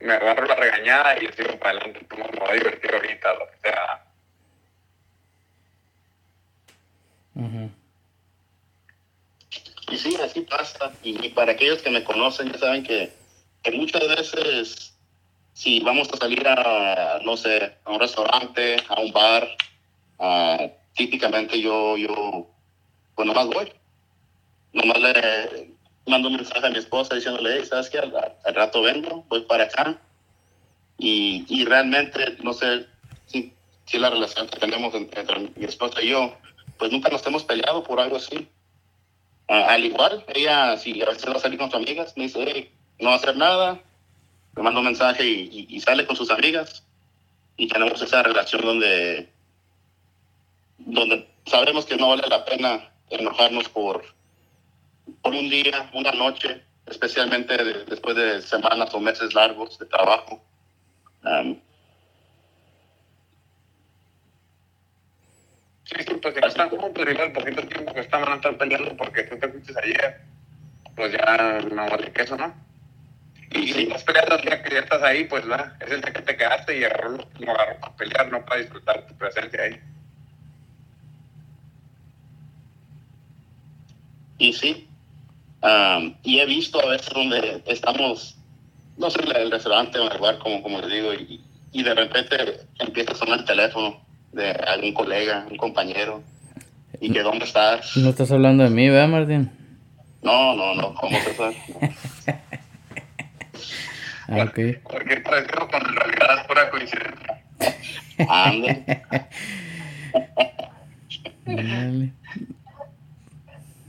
Me 0.00 0.12
agarro 0.12 0.46
la 0.46 0.56
regañada 0.56 1.16
y 1.16 1.28
sigo 1.32 1.58
para 1.58 1.78
adelante, 1.78 2.06
como 2.08 2.24
me 2.24 2.38
voy 2.38 2.50
a 2.50 2.54
divertir 2.54 2.94
ahorita, 2.94 3.34
lo 3.34 3.46
que 3.50 3.56
sea. 3.62 4.04
Ujú. 7.34 7.70
Y 9.90 9.96
sí, 9.96 10.16
así 10.22 10.40
pasa. 10.42 10.92
Y, 11.02 11.28
para 11.30 11.52
aquellos 11.52 11.82
que 11.82 11.90
me 11.90 12.04
conocen, 12.04 12.52
ya 12.52 12.58
saben 12.58 12.82
que, 12.82 13.12
que 13.62 13.70
muchas 13.70 14.06
veces, 14.08 14.98
si 15.52 15.80
vamos 15.80 16.12
a 16.12 16.16
salir 16.16 16.46
a, 16.46 17.20
no 17.24 17.36
sé, 17.36 17.76
a 17.84 17.90
un 17.90 18.00
restaurante, 18.00 18.76
a 18.88 19.00
un 19.00 19.12
bar, 19.12 19.48
ah, 20.18 20.66
típicamente 20.94 21.60
yo, 21.60 21.96
yo, 21.96 22.50
pues 23.14 23.26
nomás 23.26 23.46
voy. 23.46 23.72
Nomás 24.72 24.98
le 24.98 25.73
mando 26.06 26.28
un 26.28 26.36
mensaje 26.36 26.66
a 26.66 26.70
mi 26.70 26.78
esposa 26.78 27.14
diciéndole, 27.14 27.56
hey, 27.56 27.66
¿sabes 27.68 27.90
qué? 27.90 27.98
Al, 27.98 28.54
rato 28.54 28.82
vengo, 28.82 29.24
voy 29.28 29.42
para 29.42 29.64
acá. 29.64 29.98
Y, 30.98 31.44
y 31.48 31.64
realmente, 31.64 32.36
no 32.42 32.52
sé 32.52 32.86
si, 33.26 33.52
si 33.86 33.98
la 33.98 34.10
relación 34.10 34.46
que 34.48 34.58
tenemos 34.58 34.94
entre, 34.94 35.24
mi 35.56 35.64
esposa 35.64 36.02
y 36.02 36.10
yo, 36.10 36.36
pues 36.78 36.90
nunca 36.92 37.08
nos 37.08 37.26
hemos 37.26 37.44
peleado 37.44 37.82
por 37.82 38.00
algo 38.00 38.16
así. 38.16 38.48
Al 39.48 39.84
igual, 39.84 40.24
ella, 40.28 40.76
si 40.76 41.02
a 41.02 41.06
veces 41.06 41.28
va 41.28 41.34
a 41.34 41.38
salir 41.40 41.58
con 41.58 41.70
sus 41.70 41.80
amigas, 41.80 42.14
me 42.16 42.24
dice, 42.24 42.44
hey, 42.46 42.70
no 42.98 43.08
va 43.08 43.14
a 43.14 43.18
hacer 43.18 43.36
nada, 43.36 43.80
me 44.56 44.62
manda 44.62 44.80
un 44.80 44.86
mensaje 44.86 45.26
y, 45.26 45.66
y- 45.68 45.80
sale 45.80 46.06
con 46.06 46.16
sus 46.16 46.30
amigas. 46.30 46.84
Y 47.56 47.68
tenemos 47.68 48.00
esa 48.00 48.22
relación 48.22 48.62
donde, 48.62 49.28
donde 50.78 51.28
sabemos 51.46 51.84
que 51.84 51.96
no 51.96 52.08
vale 52.08 52.26
la 52.28 52.44
pena 52.44 52.90
enojarnos 53.10 53.68
por, 53.68 54.04
por 55.24 55.34
un 55.34 55.48
día, 55.48 55.90
una 55.94 56.12
noche, 56.12 56.62
especialmente 56.86 57.56
de- 57.56 57.84
después 57.86 58.14
de 58.14 58.42
semanas 58.42 58.94
o 58.94 59.00
meses 59.00 59.32
largos 59.34 59.78
de 59.78 59.86
trabajo. 59.86 60.44
Um, 61.24 61.58
Sí, 65.86 65.96
sí, 66.02 66.14
pues 66.14 66.34
no 66.40 66.46
están 66.46 66.70
juntos, 66.70 67.04
igual 67.06 67.26
el 67.26 67.32
poquito 67.32 67.66
tiempo 67.66 67.92
que 67.92 68.00
estaban 68.00 68.32
a 68.32 68.36
estar 68.36 68.56
peleando 68.56 68.96
porque 68.96 69.24
tú 69.24 69.38
te 69.38 69.48
fuiste 69.50 69.74
ayer, 69.82 70.18
pues 70.96 71.12
ya 71.12 71.58
no 71.70 71.86
vale 71.90 72.10
queso, 72.10 72.36
¿no? 72.38 72.54
Y 73.50 73.68
si 73.70 73.82
estás 73.82 74.02
peleando 74.04 74.36
el 74.36 74.42
día 74.42 74.62
que 74.62 74.74
ya 74.74 74.80
estás 74.80 75.02
ahí, 75.02 75.24
pues 75.24 75.48
va, 75.48 75.76
es 75.80 75.90
el 75.90 76.00
día 76.00 76.12
que 76.14 76.22
te 76.22 76.36
quedaste 76.38 76.78
y 76.78 76.84
agarró, 76.84 77.18
lo 77.38 77.50
agarró 77.52 77.80
para 77.80 77.96
pelear, 77.96 78.32
no 78.32 78.44
para 78.46 78.60
disfrutar 78.62 79.06
tu 79.06 79.14
presencia 79.14 79.62
ahí. 79.62 79.78
Y 84.38 84.52
sí, 84.54 84.88
am, 85.64 86.14
y 86.22 86.38
he 86.40 86.46
visto 86.46 86.80
a 86.80 86.90
veces 86.90 87.12
donde 87.12 87.62
estamos, 87.66 88.36
no 88.96 89.10
sé, 89.10 89.22
en 89.22 89.36
el 89.36 89.50
restaurante 89.50 89.98
o 89.98 90.06
en 90.06 90.12
el 90.12 90.18
bar, 90.18 90.38
como, 90.38 90.62
como 90.62 90.80
les 90.80 90.90
digo, 90.90 91.14
y, 91.14 91.40
y 91.72 91.82
de 91.82 91.94
repente 91.94 92.36
empieza 92.78 93.12
a 93.12 93.16
sonar 93.16 93.40
el 93.40 93.44
teléfono 93.44 94.00
de 94.32 94.50
algún 94.50 94.92
colega, 94.92 95.46
un 95.50 95.56
compañero, 95.56 96.22
y 97.00 97.12
que 97.12 97.22
dónde 97.22 97.44
estás. 97.44 97.96
No 97.96 98.10
estás 98.10 98.30
hablando 98.30 98.64
de 98.64 98.70
mí, 98.70 98.88
¿verdad, 98.88 99.08
Martín? 99.08 99.50
No, 100.22 100.54
no, 100.54 100.74
no, 100.74 100.94
¿cómo 100.94 101.18
te 101.24 101.34
sabes? 101.34 101.56
Ah, 104.26 104.44
ok. 104.44 104.82
Cualquier 104.82 105.22
con 105.22 105.80
realidad 105.82 106.38
es 106.38 106.46
pura 106.46 106.70
coincidencia. 106.70 107.42
Ande. 108.26 109.02
Dale. 111.44 112.12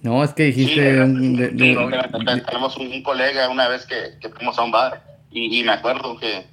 No, 0.05 0.23
es 0.23 0.33
que 0.33 0.43
dijiste 0.43 0.73
Sí, 0.75 0.79
de 0.81 1.01
un- 1.03 1.35
de- 1.35 1.49
de- 1.49 2.41
tenemos 2.41 2.77
un, 2.77 2.91
un 2.91 3.01
colega 3.01 3.49
una 3.49 3.67
vez 3.67 3.87
que, 3.87 4.19
que 4.21 4.29
fuimos 4.29 4.55
a 4.59 4.63
un 4.63 4.69
bar 4.69 5.03
y, 5.31 5.59
y 5.59 5.63
me 5.63 5.71
acuerdo 5.71 6.15
que, 6.19 6.45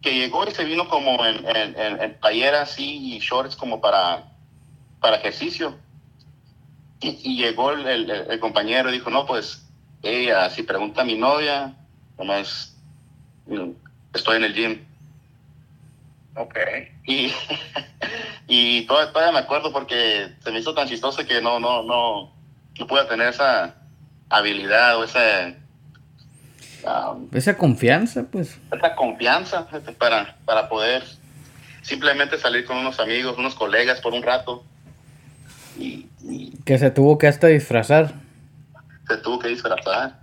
que 0.00 0.14
llegó 0.14 0.48
y 0.48 0.52
se 0.52 0.64
vino 0.64 0.88
como 0.88 1.22
en, 1.26 1.46
en, 1.46 1.78
en, 1.78 2.00
en 2.00 2.14
playera 2.18 2.62
así 2.62 3.14
y 3.14 3.18
shorts 3.18 3.56
como 3.56 3.78
para, 3.82 4.32
para 5.00 5.16
ejercicio. 5.16 5.76
Y, 7.02 7.18
y 7.22 7.36
llegó 7.36 7.72
el, 7.72 7.86
el- 7.86 8.10
el 8.10 8.40
compañero 8.40 8.88
y 8.88 8.92
dijo, 8.94 9.10
no, 9.10 9.26
pues 9.26 9.68
ella, 10.02 10.48
si 10.48 10.62
pregunta 10.62 11.02
a 11.02 11.04
mi 11.04 11.16
novia, 11.18 11.74
nomás 12.18 12.74
mm, 13.46 13.70
estoy 14.14 14.36
en 14.38 14.44
el 14.44 14.54
gym. 14.54 14.84
Ok. 16.36 16.56
Y, 17.06 17.32
y 18.46 18.86
todavía, 18.86 19.12
todavía 19.12 19.32
me 19.32 19.38
acuerdo 19.44 19.72
porque 19.72 20.28
se 20.42 20.50
me 20.50 20.60
hizo 20.60 20.74
tan 20.74 20.88
chistoso 20.88 21.24
que 21.26 21.40
no, 21.40 21.58
no, 21.60 21.82
no, 21.82 22.32
no 22.78 22.86
pude 22.86 23.04
tener 23.04 23.28
esa 23.28 23.74
habilidad 24.28 24.96
o 24.98 25.04
esa, 25.04 25.54
um, 27.12 27.28
esa 27.32 27.56
confianza, 27.56 28.24
pues. 28.30 28.58
esa 28.72 28.94
confianza 28.94 29.66
para, 29.98 30.36
para 30.44 30.68
poder 30.68 31.02
simplemente 31.82 32.38
salir 32.38 32.64
con 32.64 32.78
unos 32.78 33.00
amigos, 33.00 33.36
unos 33.38 33.54
colegas 33.54 34.00
por 34.00 34.12
un 34.14 34.22
rato. 34.22 34.64
Y, 35.78 36.06
y 36.22 36.56
Que 36.64 36.78
se 36.78 36.90
tuvo 36.90 37.18
que 37.18 37.26
hasta 37.26 37.48
disfrazar. 37.48 38.12
se 39.08 39.16
tuvo 39.18 39.38
que 39.38 39.48
disfrazar. 39.48 40.20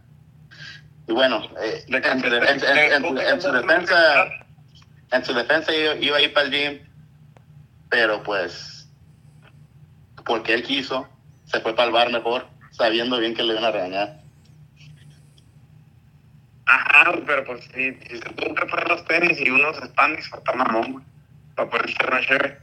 Y 1.07 1.13
bueno, 1.13 1.41
eh, 1.61 1.85
en 1.87 3.41
su 3.41 3.51
defensa, 3.51 3.95
en 5.11 5.25
su 5.25 5.33
defensa 5.33 5.71
yo 5.71 5.95
iba 5.95 6.17
a 6.17 6.21
ir 6.21 6.33
para 6.33 6.47
el 6.47 6.51
gym, 6.51 6.87
pero 7.89 8.23
pues, 8.23 8.89
porque 10.25 10.53
él 10.53 10.63
quiso, 10.63 11.07
se 11.45 11.59
fue 11.61 11.75
para 11.75 11.87
el 11.87 11.93
bar 11.93 12.11
mejor, 12.11 12.47
sabiendo 12.71 13.17
bien 13.19 13.33
que 13.33 13.43
le 13.43 13.53
iban 13.53 13.65
a 13.65 13.71
regañar. 13.71 14.21
Ajá, 16.65 17.13
pero 17.25 17.45
pues 17.45 17.63
si, 17.73 17.93
si 17.93 18.17
se 18.17 18.29
tuvo 18.33 18.53
que 18.53 18.65
poner 18.65 18.89
los 18.89 19.05
tenis 19.05 19.39
y 19.39 19.49
unos 19.49 19.77
spandex, 19.77 20.25
está 20.33 20.53
mamón, 20.53 20.93
güey. 20.93 21.05
Para 21.55 21.69
poder 21.69 21.89
ser 21.89 22.07
una 22.07 22.21
chévere. 22.21 22.57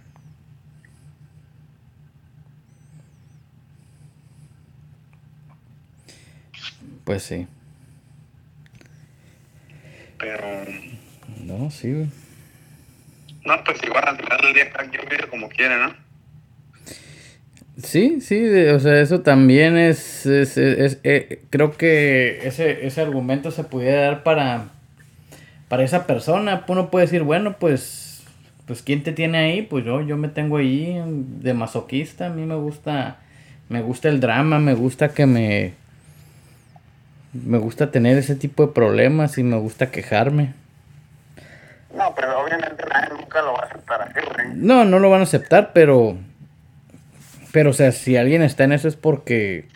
Pues 7.05 7.23
sí. 7.23 7.47
Pero 10.19 10.65
No, 11.43 11.71
sí, 11.71 11.93
güey. 11.93 12.24
No, 13.45 13.63
pues 13.65 13.79
igual 13.85 14.05
al 14.07 14.17
final 14.17 14.39
del 14.41 14.55
día 14.55 14.71
cada 14.71 14.89
quien 14.91 15.03
vive 15.09 15.29
como 15.29 15.49
quiere, 15.49 15.77
¿no? 15.77 15.95
Sí, 17.83 18.21
sí, 18.21 18.47
o 18.69 18.79
sea, 18.81 19.01
eso 19.01 19.21
también 19.23 19.77
es, 19.77 20.27
es, 20.27 20.57
es- 20.57 20.79
es- 20.79 20.99
eh, 21.03 21.43
creo 21.51 21.77
que 21.77 22.47
ese, 22.47 22.87
ese 22.87 23.01
argumento 23.01 23.51
se 23.51 23.65
pudiera 23.65 24.03
dar 24.03 24.23
para, 24.23 24.69
para 25.69 25.83
esa 25.83 26.07
persona. 26.07 26.65
Uno 26.69 26.91
puede 26.91 27.07
decir, 27.07 27.23
bueno, 27.23 27.57
pues, 27.59 28.23
pues, 28.67 28.83
¿quién 28.83 29.03
te 29.03 29.13
tiene 29.13 29.39
ahí? 29.39 29.63
Pues 29.63 29.85
yo, 29.85 30.01
yo 30.03 30.17
me 30.17 30.29
tengo 30.29 30.59
ahí 30.59 31.03
de 31.07 31.53
masoquista, 31.55 32.27
a 32.27 32.31
mí 32.31 32.43
me 32.47 32.55
gusta, 32.55 33.19
me 33.69 33.83
gusta 33.83 34.09
el 34.09 34.21
drama, 34.21 34.61
me 34.61 34.75
gusta 34.75 35.09
que 35.13 35.27
me, 35.27 35.73
me 37.33 37.59
gusta 37.59 37.91
tener 37.91 38.17
ese 38.19 38.37
tipo 38.37 38.67
de 38.67 38.73
problemas 38.73 39.37
y 39.39 39.43
me 39.43 39.57
gusta 39.59 39.91
quejarme. 39.91 40.55
No, 41.97 42.15
pero 42.15 42.41
obviamente 42.41 42.85
nadie 42.93 43.09
nunca 43.11 43.41
lo 43.43 43.53
va 43.53 43.61
a 43.61 43.67
aceptar 43.67 44.03
así, 44.03 44.21
güey. 44.35 44.49
No, 44.55 44.85
no 44.85 44.99
lo 44.99 45.11
van 45.11 45.21
a 45.21 45.25
aceptar, 45.25 45.73
pero. 45.73 46.17
Pero, 47.53 47.71
o 47.71 47.73
sea, 47.73 47.93
si 47.93 48.17
alguien 48.17 48.43
está 48.43 48.65
en 48.65 48.73
eso 48.73 48.89
es 48.89 48.97
porque. 48.97 49.69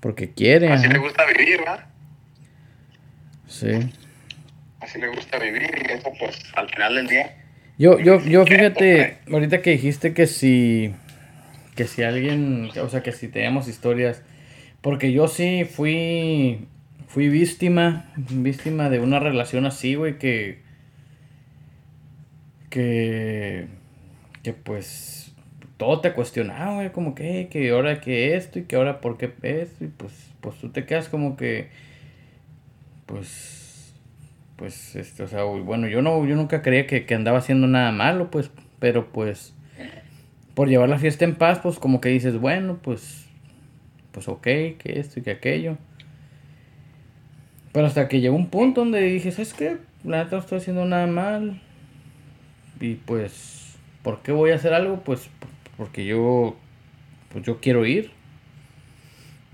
Porque 0.00 0.32
quiere. 0.32 0.72
Así 0.72 0.86
ajá. 0.86 0.94
le 0.94 0.98
gusta 0.98 1.24
vivir, 1.26 1.58
¿verdad? 1.58 1.86
Sí. 3.46 3.92
Así 4.80 4.98
le 4.98 5.08
gusta 5.08 5.38
vivir 5.38 5.70
y 5.86 5.92
eso 5.92 6.10
pues 6.18 6.42
al 6.54 6.68
final 6.70 6.94
del 6.96 7.06
día. 7.06 7.36
Yo, 7.78 7.98
yo, 7.98 8.20
yo, 8.20 8.44
fíjate, 8.46 9.18
ahorita 9.30 9.62
que 9.62 9.70
dijiste 9.70 10.12
que 10.12 10.26
si. 10.26 10.94
Que 11.76 11.86
si 11.86 12.02
alguien. 12.02 12.70
O 12.82 12.88
sea, 12.88 13.02
que 13.02 13.12
si 13.12 13.28
tenemos 13.28 13.68
historias. 13.68 14.22
Porque 14.80 15.12
yo 15.12 15.28
sí 15.28 15.64
fui. 15.64 16.66
Fui 17.10 17.28
víctima. 17.28 18.06
Víctima 18.16 18.88
de 18.88 19.00
una 19.00 19.18
relación 19.18 19.66
así, 19.66 19.96
güey, 19.96 20.16
que. 20.18 20.62
Que. 22.70 23.66
Que 24.44 24.52
pues. 24.52 25.34
Todo 25.76 26.00
te 26.00 26.12
cuestionaba, 26.12 26.74
güey, 26.74 26.92
como 26.92 27.16
que, 27.16 27.48
que 27.50 27.70
ahora 27.70 28.00
que 28.00 28.36
esto 28.36 28.60
y 28.60 28.64
que 28.64 28.76
ahora 28.76 29.00
por 29.00 29.18
qué 29.18 29.32
esto. 29.42 29.84
Y 29.84 29.88
pues, 29.88 30.12
pues 30.40 30.56
tú 30.60 30.68
te 30.68 30.86
quedas 30.86 31.08
como 31.08 31.36
que. 31.36 31.70
Pues 33.06 33.92
pues 34.54 34.94
este, 34.94 35.22
o 35.22 35.26
sea, 35.26 35.42
bueno, 35.44 35.88
yo 35.88 36.02
no, 36.02 36.24
yo 36.26 36.36
nunca 36.36 36.62
creía 36.62 36.86
que, 36.86 37.06
que 37.06 37.14
andaba 37.14 37.38
haciendo 37.38 37.66
nada 37.66 37.92
malo, 37.92 38.30
pues, 38.30 38.50
pero 38.78 39.10
pues, 39.10 39.54
por 40.54 40.68
llevar 40.68 40.90
la 40.90 40.98
fiesta 40.98 41.24
en 41.24 41.34
paz, 41.34 41.60
pues 41.60 41.78
como 41.78 42.02
que 42.02 42.10
dices, 42.10 42.38
bueno, 42.38 42.78
pues, 42.82 43.26
pues 44.12 44.28
ok, 44.28 44.42
que 44.42 44.78
esto 44.84 45.18
y 45.18 45.22
que 45.22 45.30
aquello. 45.30 45.78
Pero 47.72 47.86
hasta 47.86 48.08
que 48.08 48.20
llegó 48.20 48.36
un 48.36 48.48
punto 48.48 48.80
donde 48.80 49.00
dije, 49.02 49.30
¿sabes 49.30 49.54
qué? 49.54 49.76
La 50.04 50.24
neta 50.24 50.36
no 50.36 50.42
estoy 50.42 50.58
haciendo 50.58 50.84
nada 50.86 51.06
mal. 51.06 51.60
Y 52.80 52.94
pues, 52.94 53.76
¿por 54.02 54.22
qué 54.22 54.32
voy 54.32 54.50
a 54.50 54.56
hacer 54.56 54.72
algo? 54.72 55.02
Pues 55.04 55.28
porque 55.76 56.04
yo, 56.04 56.56
pues 57.32 57.44
yo 57.44 57.60
quiero 57.60 57.86
ir. 57.86 58.10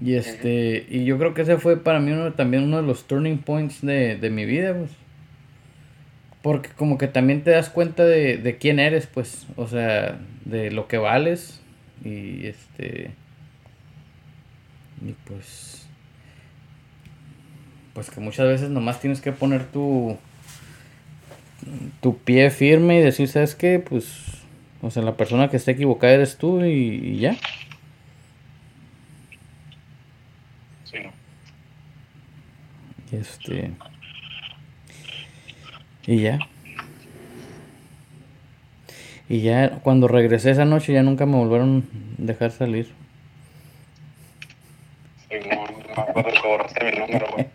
Y 0.02 0.14
este, 0.14 0.86
y 0.90 1.04
yo 1.04 1.18
creo 1.18 1.34
que 1.34 1.42
ese 1.42 1.56
fue 1.56 1.82
para 1.82 2.00
mí 2.00 2.12
uno, 2.12 2.32
también 2.34 2.64
uno 2.64 2.78
de 2.78 2.82
los 2.82 3.06
turning 3.06 3.38
points 3.38 3.80
de, 3.80 4.16
de 4.16 4.30
mi 4.30 4.44
vida, 4.44 4.74
pues. 4.74 4.90
Porque 6.42 6.70
como 6.70 6.98
que 6.98 7.08
también 7.08 7.42
te 7.42 7.50
das 7.50 7.70
cuenta 7.70 8.04
de, 8.04 8.36
de 8.36 8.56
quién 8.58 8.78
eres, 8.78 9.06
pues. 9.06 9.46
O 9.56 9.66
sea, 9.66 10.18
de 10.44 10.70
lo 10.70 10.86
que 10.86 10.98
vales. 10.98 11.60
Y 12.04 12.46
este. 12.46 13.10
Y 15.04 15.12
pues. 15.26 15.85
Pues 17.96 18.10
que 18.10 18.20
muchas 18.20 18.46
veces 18.46 18.68
nomás 18.68 19.00
tienes 19.00 19.22
que 19.22 19.32
poner 19.32 19.64
tu. 19.64 20.18
Tu 22.02 22.18
pie 22.18 22.50
firme 22.50 22.98
y 22.98 23.02
decir, 23.02 23.26
¿sabes 23.26 23.54
qué? 23.54 23.78
Pues. 23.78 24.22
O 24.82 24.90
sea, 24.90 25.02
la 25.02 25.16
persona 25.16 25.48
que 25.48 25.56
está 25.56 25.70
equivocada 25.70 26.12
eres 26.12 26.36
tú 26.36 26.62
y, 26.62 26.72
y 26.72 27.18
ya. 27.20 27.36
Sí, 30.84 30.98
¿no? 31.02 31.10
Este. 33.18 33.70
Y 36.06 36.20
ya. 36.20 36.38
Y 39.30 39.40
ya 39.40 39.78
cuando 39.82 40.06
regresé 40.06 40.50
esa 40.50 40.66
noche 40.66 40.92
ya 40.92 41.02
nunca 41.02 41.24
me 41.24 41.36
volvieron 41.36 41.88
a 42.18 42.22
dejar 42.22 42.50
salir. 42.50 42.92
Sí, 45.30 45.36
no, 45.48 45.64
no 45.64 45.94
me 45.96 46.02
acuerdo 46.10 46.30
que 46.30 46.46
borraste 46.46 46.84
mi 46.84 46.98
número, 46.98 47.26
güey. 47.32 47.46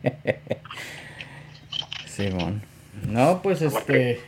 Simón. 2.06 2.62
No, 3.08 3.41
pues 3.52 3.62
este. 3.62 4.20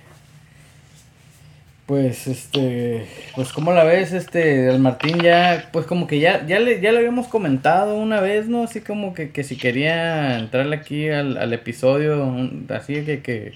Pues 1.86 2.27
este. 2.27 3.05
Pues 3.36 3.53
como 3.53 3.71
la 3.71 3.86
ves, 3.86 4.12
este. 4.12 4.67
El 4.67 4.79
Martín 4.79 5.19
ya. 5.21 5.69
Pues 5.71 5.86
como 5.86 6.07
que 6.07 6.19
ya, 6.19 6.45
ya 6.45 6.59
le, 6.59 6.81
ya 6.81 6.91
le 6.91 6.97
habíamos 6.97 7.27
comentado 7.27 7.95
una 7.95 8.19
vez, 8.19 8.47
¿no? 8.47 8.63
Así 8.63 8.81
como 8.81 9.13
que, 9.13 9.31
que 9.31 9.43
si 9.43 9.57
quería 9.57 10.38
entrarle 10.39 10.75
aquí 10.75 11.09
al, 11.09 11.38
al 11.38 11.53
episodio. 11.53 12.33
así 12.69 13.05
que, 13.05 13.21
que. 13.21 13.53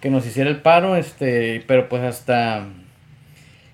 Que 0.00 0.10
nos 0.10 0.26
hiciera 0.26 0.50
el 0.50 0.60
paro, 0.60 0.96
este. 0.96 1.62
Pero 1.66 1.88
pues 1.88 2.02
hasta. 2.02 2.66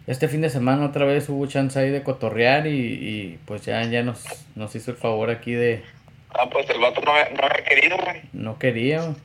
Este 0.06 0.28
fin 0.28 0.40
de 0.42 0.50
semana 0.50 0.86
otra 0.86 1.04
vez 1.04 1.28
hubo 1.28 1.46
chance 1.46 1.78
ahí 1.78 1.90
de 1.90 2.02
cotorrear 2.02 2.66
y, 2.68 2.70
y 2.78 3.38
pues 3.44 3.64
ya, 3.64 3.82
ya 3.84 4.04
nos, 4.04 4.24
nos 4.54 4.74
hizo 4.76 4.92
el 4.92 4.96
favor 4.96 5.30
aquí 5.30 5.52
de. 5.52 5.82
Ah, 6.30 6.48
pues 6.50 6.68
el 6.70 6.80
vato 6.80 7.00
no, 7.00 7.12
no 7.12 7.44
había 7.44 7.64
querido, 7.64 7.96
güey. 7.96 8.20
No 8.32 8.58
quería. 8.58 9.00
güey. 9.00 9.16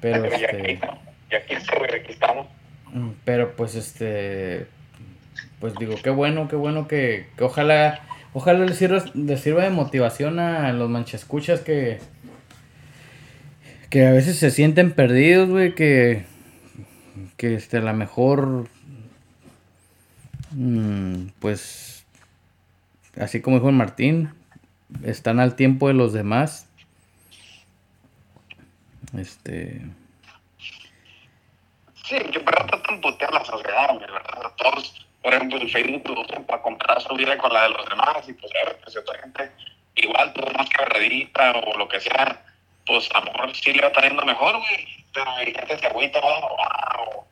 Pero 0.00 0.28
ya 0.30 0.46
aquí, 0.48 0.72
este. 0.72 0.80
ya 1.30 1.38
aquí, 1.38 1.54
güey, 1.78 2.00
aquí 2.00 2.12
estamos. 2.12 2.46
Mm, 2.92 3.10
Pero 3.24 3.56
pues 3.56 3.74
este. 3.74 4.66
Pues 5.60 5.74
digo, 5.76 5.94
qué 6.02 6.10
bueno, 6.10 6.48
qué 6.48 6.56
bueno 6.56 6.86
que, 6.88 7.26
que 7.36 7.44
ojalá. 7.44 8.00
Ojalá 8.32 8.66
les 8.66 8.76
sirva, 8.76 9.02
les 9.14 9.40
sirva 9.40 9.62
de 9.62 9.70
motivación 9.70 10.38
a 10.38 10.72
los 10.72 10.90
manchescuchas 10.90 11.60
que. 11.60 11.98
Que 13.88 14.06
a 14.06 14.12
veces 14.12 14.36
se 14.38 14.50
sienten 14.50 14.92
perdidos, 14.92 15.48
güey. 15.48 15.74
Que. 15.74 16.24
Que 17.36 17.54
este, 17.54 17.78
a 17.78 17.80
lo 17.80 17.92
mejor. 17.94 18.68
mm, 20.52 21.28
pues. 21.38 22.04
Así 23.18 23.40
como 23.40 23.56
dijo 23.56 23.70
el 23.70 23.76
Martín. 23.76 24.30
Están 25.02 25.40
al 25.40 25.56
tiempo 25.56 25.88
de 25.88 25.94
los 25.94 26.12
demás. 26.12 26.65
Este. 29.18 29.80
Sí, 32.04 32.16
yo 32.30 32.44
pero 32.44 32.66
tratan 32.66 33.00
putear 33.00 33.32
la 33.32 33.44
sociedad, 33.44 33.98
¿verdad? 33.98 34.52
Todos, 34.56 35.06
por 35.22 35.34
ejemplo, 35.34 35.58
el 35.58 35.70
Facebook 35.70 36.08
lo 36.08 36.20
usan 36.20 36.44
para 36.44 36.62
comparar 36.62 37.02
su 37.02 37.14
vida 37.16 37.36
con 37.38 37.52
la 37.52 37.64
de 37.64 37.70
los 37.70 37.88
demás 37.88 38.28
y 38.28 38.32
pues 38.32 38.52
ver, 38.52 38.78
pues 38.82 38.96
otra 38.96 39.18
gente 39.18 39.50
igual 39.96 40.32
tuvo 40.32 40.50
más 40.52 40.68
carrerita 40.70 41.52
o 41.52 41.76
lo 41.76 41.88
que 41.88 42.00
sea, 42.00 42.44
pues 42.86 43.08
a 43.12 43.20
lo 43.20 43.32
mejor 43.32 43.56
sí 43.56 43.72
le 43.72 43.82
va 43.82 43.88
estar 43.88 44.04
yendo 44.04 44.24
mejor, 44.24 44.58
güey, 44.58 45.04
pero 45.12 45.30
hay 45.32 45.46
gente 45.46 45.66
que 45.66 45.78
se 45.78 45.86
agüita 45.86 46.20
o, 46.20 46.56
o, 46.56 47.26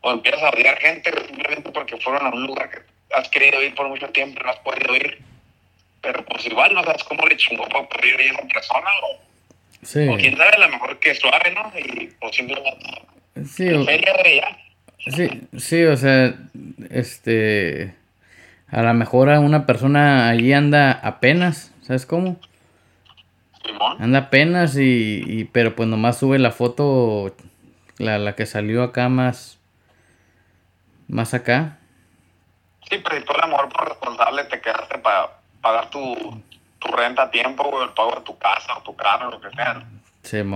o 0.00 0.10
empiezas 0.12 0.42
a 0.42 0.50
odiar 0.50 0.78
gente 0.78 1.12
simplemente 1.26 1.70
porque 1.70 1.96
fueron 1.98 2.26
a 2.26 2.30
un 2.30 2.46
lugar 2.46 2.70
que 2.70 2.82
has 3.14 3.28
querido 3.28 3.62
ir 3.62 3.74
por 3.74 3.88
mucho 3.88 4.08
tiempo 4.08 4.40
y 4.40 4.44
no 4.44 4.50
has 4.50 4.58
podido 4.60 4.96
ir, 4.96 5.22
pero 6.00 6.24
pues 6.24 6.46
igual 6.46 6.74
no 6.74 6.82
sabes 6.82 7.04
cómo 7.04 7.24
le 7.26 7.36
chingó 7.36 7.68
para 7.68 7.88
poder 7.88 8.20
ir 8.20 8.20
a 8.20 8.34
esa 8.34 8.48
persona 8.48 8.90
o, 9.04 9.20
Sí. 9.82 10.08
o 10.08 10.16
quién 10.16 10.36
sabe, 10.36 10.50
a 10.50 10.58
lo 10.58 10.68
mejor 10.68 10.98
que 10.98 11.14
suave, 11.14 11.54
¿no? 11.54 11.72
Y 11.78 12.10
simplemente 12.32 13.02
Sí, 13.44 13.68
o-. 13.72 13.84
Sí, 15.10 15.48
sí, 15.56 15.84
o 15.84 15.96
sea, 15.96 16.34
este, 16.90 17.94
a 18.68 18.82
lo 18.82 18.94
mejor 18.94 19.30
a 19.30 19.38
una 19.40 19.66
persona 19.66 20.28
allí 20.28 20.52
anda 20.52 20.92
apenas, 20.92 21.72
¿sabes 21.82 22.06
cómo? 22.06 22.40
Simón. 23.64 24.02
Anda 24.02 24.18
apenas 24.18 24.76
y, 24.76 25.22
y 25.26 25.44
pero 25.44 25.76
pues 25.76 25.88
nomás 25.88 26.18
sube 26.18 26.38
la 26.38 26.50
foto, 26.50 27.36
la, 27.98 28.18
la 28.18 28.34
que 28.34 28.46
salió 28.46 28.82
acá 28.82 29.08
más, 29.08 29.58
más 31.08 31.34
acá. 31.34 31.78
Sí, 32.90 32.98
pero 33.02 33.16
si 33.16 33.24
tú 33.24 33.32
a 33.32 33.46
lo 33.46 33.48
mejor 33.48 33.68
por 33.68 33.88
responsable 33.88 34.44
te 34.44 34.60
quedaste 34.60 34.98
para 34.98 35.38
pagar 35.60 35.90
tu, 35.90 36.42
tu 36.86 36.92
renta 36.92 37.22
a 37.22 37.30
tiempo, 37.30 37.62
o 37.64 37.82
el 37.82 37.90
pago 37.90 38.14
de 38.16 38.20
tu 38.22 38.38
casa 38.38 38.76
o 38.76 38.82
tu 38.82 38.94
carro, 38.96 39.30
lo 39.30 39.40
que 39.40 39.50
sea. 39.50 39.82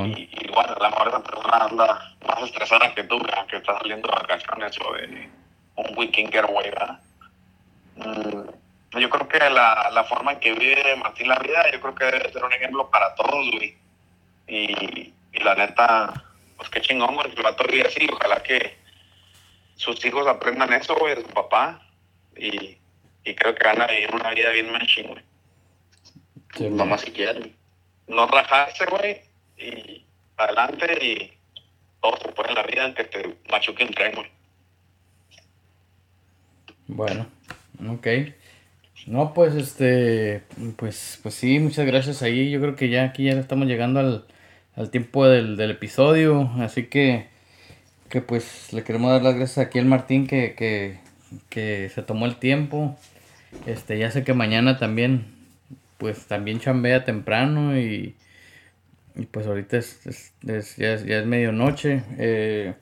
Y, 0.06 0.28
y 0.32 0.48
bueno, 0.52 0.74
a 0.74 0.82
lo 0.82 0.90
mejor 0.90 1.08
esa 1.08 1.22
persona 1.22 1.56
anda 1.58 2.16
más 2.26 2.42
estresada 2.42 2.94
que 2.94 3.04
tú, 3.04 3.18
güey, 3.18 3.32
aunque 3.36 3.56
está 3.56 3.78
saliendo 3.78 4.08
de 4.08 4.14
vacaciones 4.14 4.78
o 4.80 4.92
de 4.94 5.30
un 5.76 5.98
weekend 5.98 6.32
getaway, 6.32 6.70
¿verdad? 6.70 7.00
Mm, 7.96 8.98
yo 8.98 9.10
creo 9.10 9.28
que 9.28 9.38
la, 9.38 9.90
la 9.92 10.04
forma 10.04 10.32
en 10.32 10.40
que 10.40 10.52
vive 10.54 10.96
Martín 10.96 11.28
la 11.28 11.38
vida, 11.38 11.70
yo 11.72 11.80
creo 11.80 11.94
que 11.94 12.04
debe 12.06 12.32
ser 12.32 12.44
un 12.44 12.52
ejemplo 12.52 12.90
para 12.90 13.14
todos, 13.14 13.50
güey. 13.52 13.76
Y, 14.48 15.14
y 15.32 15.38
la 15.44 15.54
neta, 15.54 16.24
pues 16.56 16.68
qué 16.70 16.80
chingón, 16.80 17.14
güey, 17.14 17.30
que 17.30 17.36
el 17.36 17.42
vato 17.44 17.64
vive 17.70 17.86
así. 17.86 18.08
Ojalá 18.12 18.42
que 18.42 18.76
sus 19.76 20.04
hijos 20.04 20.26
aprendan 20.26 20.72
eso, 20.72 20.96
güey, 20.96 21.14
de 21.14 21.22
su 21.22 21.28
papá. 21.28 21.80
Y, 22.36 22.76
y 23.22 23.34
creo 23.34 23.54
que 23.54 23.66
van 23.66 23.82
a 23.82 23.86
vivir 23.86 24.12
una 24.12 24.30
vida 24.30 24.50
bien 24.50 24.72
machín, 24.72 25.06
güey. 25.06 25.29
Simón. 26.54 26.76
Nomás 26.76 27.02
si 27.02 27.10
quieren. 27.10 27.54
No 28.08 28.26
rajarse, 28.26 28.84
güey, 28.86 29.20
y 29.56 30.04
adelante 30.36 30.98
y 31.00 31.32
todo 32.00 32.16
se 32.16 32.32
puede 32.32 32.50
en 32.50 32.54
la 32.56 32.62
vida 32.64 32.84
aunque 32.84 33.04
te 33.04 33.36
machuque 33.50 33.84
un 33.84 33.90
tren, 33.90 34.14
güey. 34.14 34.26
Bueno, 36.88 37.26
ok. 37.88 38.06
No, 39.06 39.32
pues 39.32 39.54
este, 39.54 40.42
pues, 40.76 41.20
pues 41.22 41.34
sí, 41.34 41.58
muchas 41.58 41.86
gracias 41.86 42.22
ahí. 42.22 42.50
Yo 42.50 42.60
creo 42.60 42.76
que 42.76 42.88
ya 42.88 43.04
aquí 43.04 43.24
ya 43.24 43.32
estamos 43.32 43.66
llegando 43.66 44.00
al, 44.00 44.26
al 44.76 44.90
tiempo 44.90 45.26
del, 45.26 45.56
del 45.56 45.70
episodio, 45.70 46.50
así 46.58 46.86
que, 46.86 47.28
que 48.08 48.20
pues 48.20 48.72
le 48.72 48.84
queremos 48.84 49.10
dar 49.10 49.22
las 49.22 49.36
gracias 49.36 49.66
aquí 49.66 49.78
al 49.78 49.86
Martín 49.86 50.26
que, 50.26 50.54
que, 50.54 50.98
que 51.48 51.88
se 51.90 52.02
tomó 52.02 52.26
el 52.26 52.36
tiempo. 52.36 52.96
Este, 53.66 53.98
ya 53.98 54.10
sé 54.10 54.22
que 54.24 54.34
mañana 54.34 54.78
también, 54.78 55.34
pues 56.00 56.26
también 56.26 56.58
chambea 56.60 57.04
temprano 57.04 57.78
y, 57.78 58.16
y 59.14 59.26
pues 59.26 59.46
ahorita 59.46 59.76
es, 59.76 60.06
es- 60.06 60.34
es- 60.46 60.76
ya, 60.76 60.94
es, 60.94 61.04
ya 61.06 61.18
es 61.18 61.26
medianoche. 61.26 62.02
eh, 62.18 62.74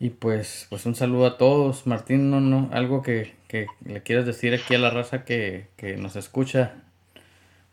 y 0.00 0.10
pues, 0.10 0.66
pues 0.68 0.84
un 0.86 0.94
saludo 0.94 1.26
a 1.26 1.38
todos. 1.38 1.86
Martín, 1.86 2.30
no, 2.30 2.40
no, 2.40 2.68
algo 2.72 3.00
que, 3.02 3.34
que 3.48 3.66
le 3.86 4.02
quieras 4.02 4.26
decir 4.26 4.52
aquí 4.52 4.74
a 4.74 4.78
la 4.78 4.90
raza 4.90 5.24
que, 5.24 5.68
que 5.76 5.96
nos 5.96 6.16
escucha. 6.16 6.74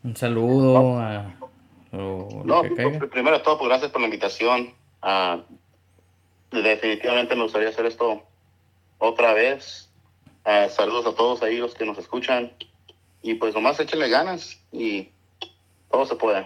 Un 0.04 0.16
saludo 0.16 0.98
a, 1.00 1.34
o 1.92 2.28
lo 2.44 2.44
No, 2.44 2.62
que 2.62 2.74
caiga. 2.74 2.98
pues, 3.00 3.10
primero 3.10 3.36
de 3.36 3.44
todo, 3.44 3.58
pues 3.58 3.68
gracias 3.68 3.90
por 3.90 4.00
la 4.00 4.06
invitación. 4.06 4.70
Ah, 5.02 5.42
definitivamente 6.50 7.34
me 7.34 7.42
gustaría 7.42 7.68
hacer 7.68 7.86
esto 7.86 8.22
otra 8.98 9.34
vez. 9.34 9.90
Ah, 10.44 10.68
saludos 10.70 11.06
a 11.06 11.14
todos 11.14 11.42
ahí 11.42 11.58
los 11.58 11.74
que 11.74 11.84
nos 11.84 11.98
escuchan. 11.98 12.52
Y 13.22 13.34
pues 13.34 13.54
nomás 13.54 13.78
échenle 13.80 14.08
ganas 14.08 14.58
y 14.72 15.08
todo 15.90 16.04
se 16.06 16.16
puede. 16.16 16.40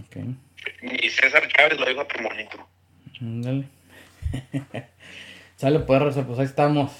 Ok, 0.00 0.16
Y 0.82 1.08
César 1.10 1.46
Chávez 1.48 1.78
lo 1.80 1.86
dijo 1.86 2.04
tan 2.06 2.24
bonito. 2.24 2.68
ándale. 3.20 3.64
Sale 5.56 5.78
pues, 5.80 6.22
pues 6.22 6.38
ahí 6.38 6.44
estamos. 6.44 6.92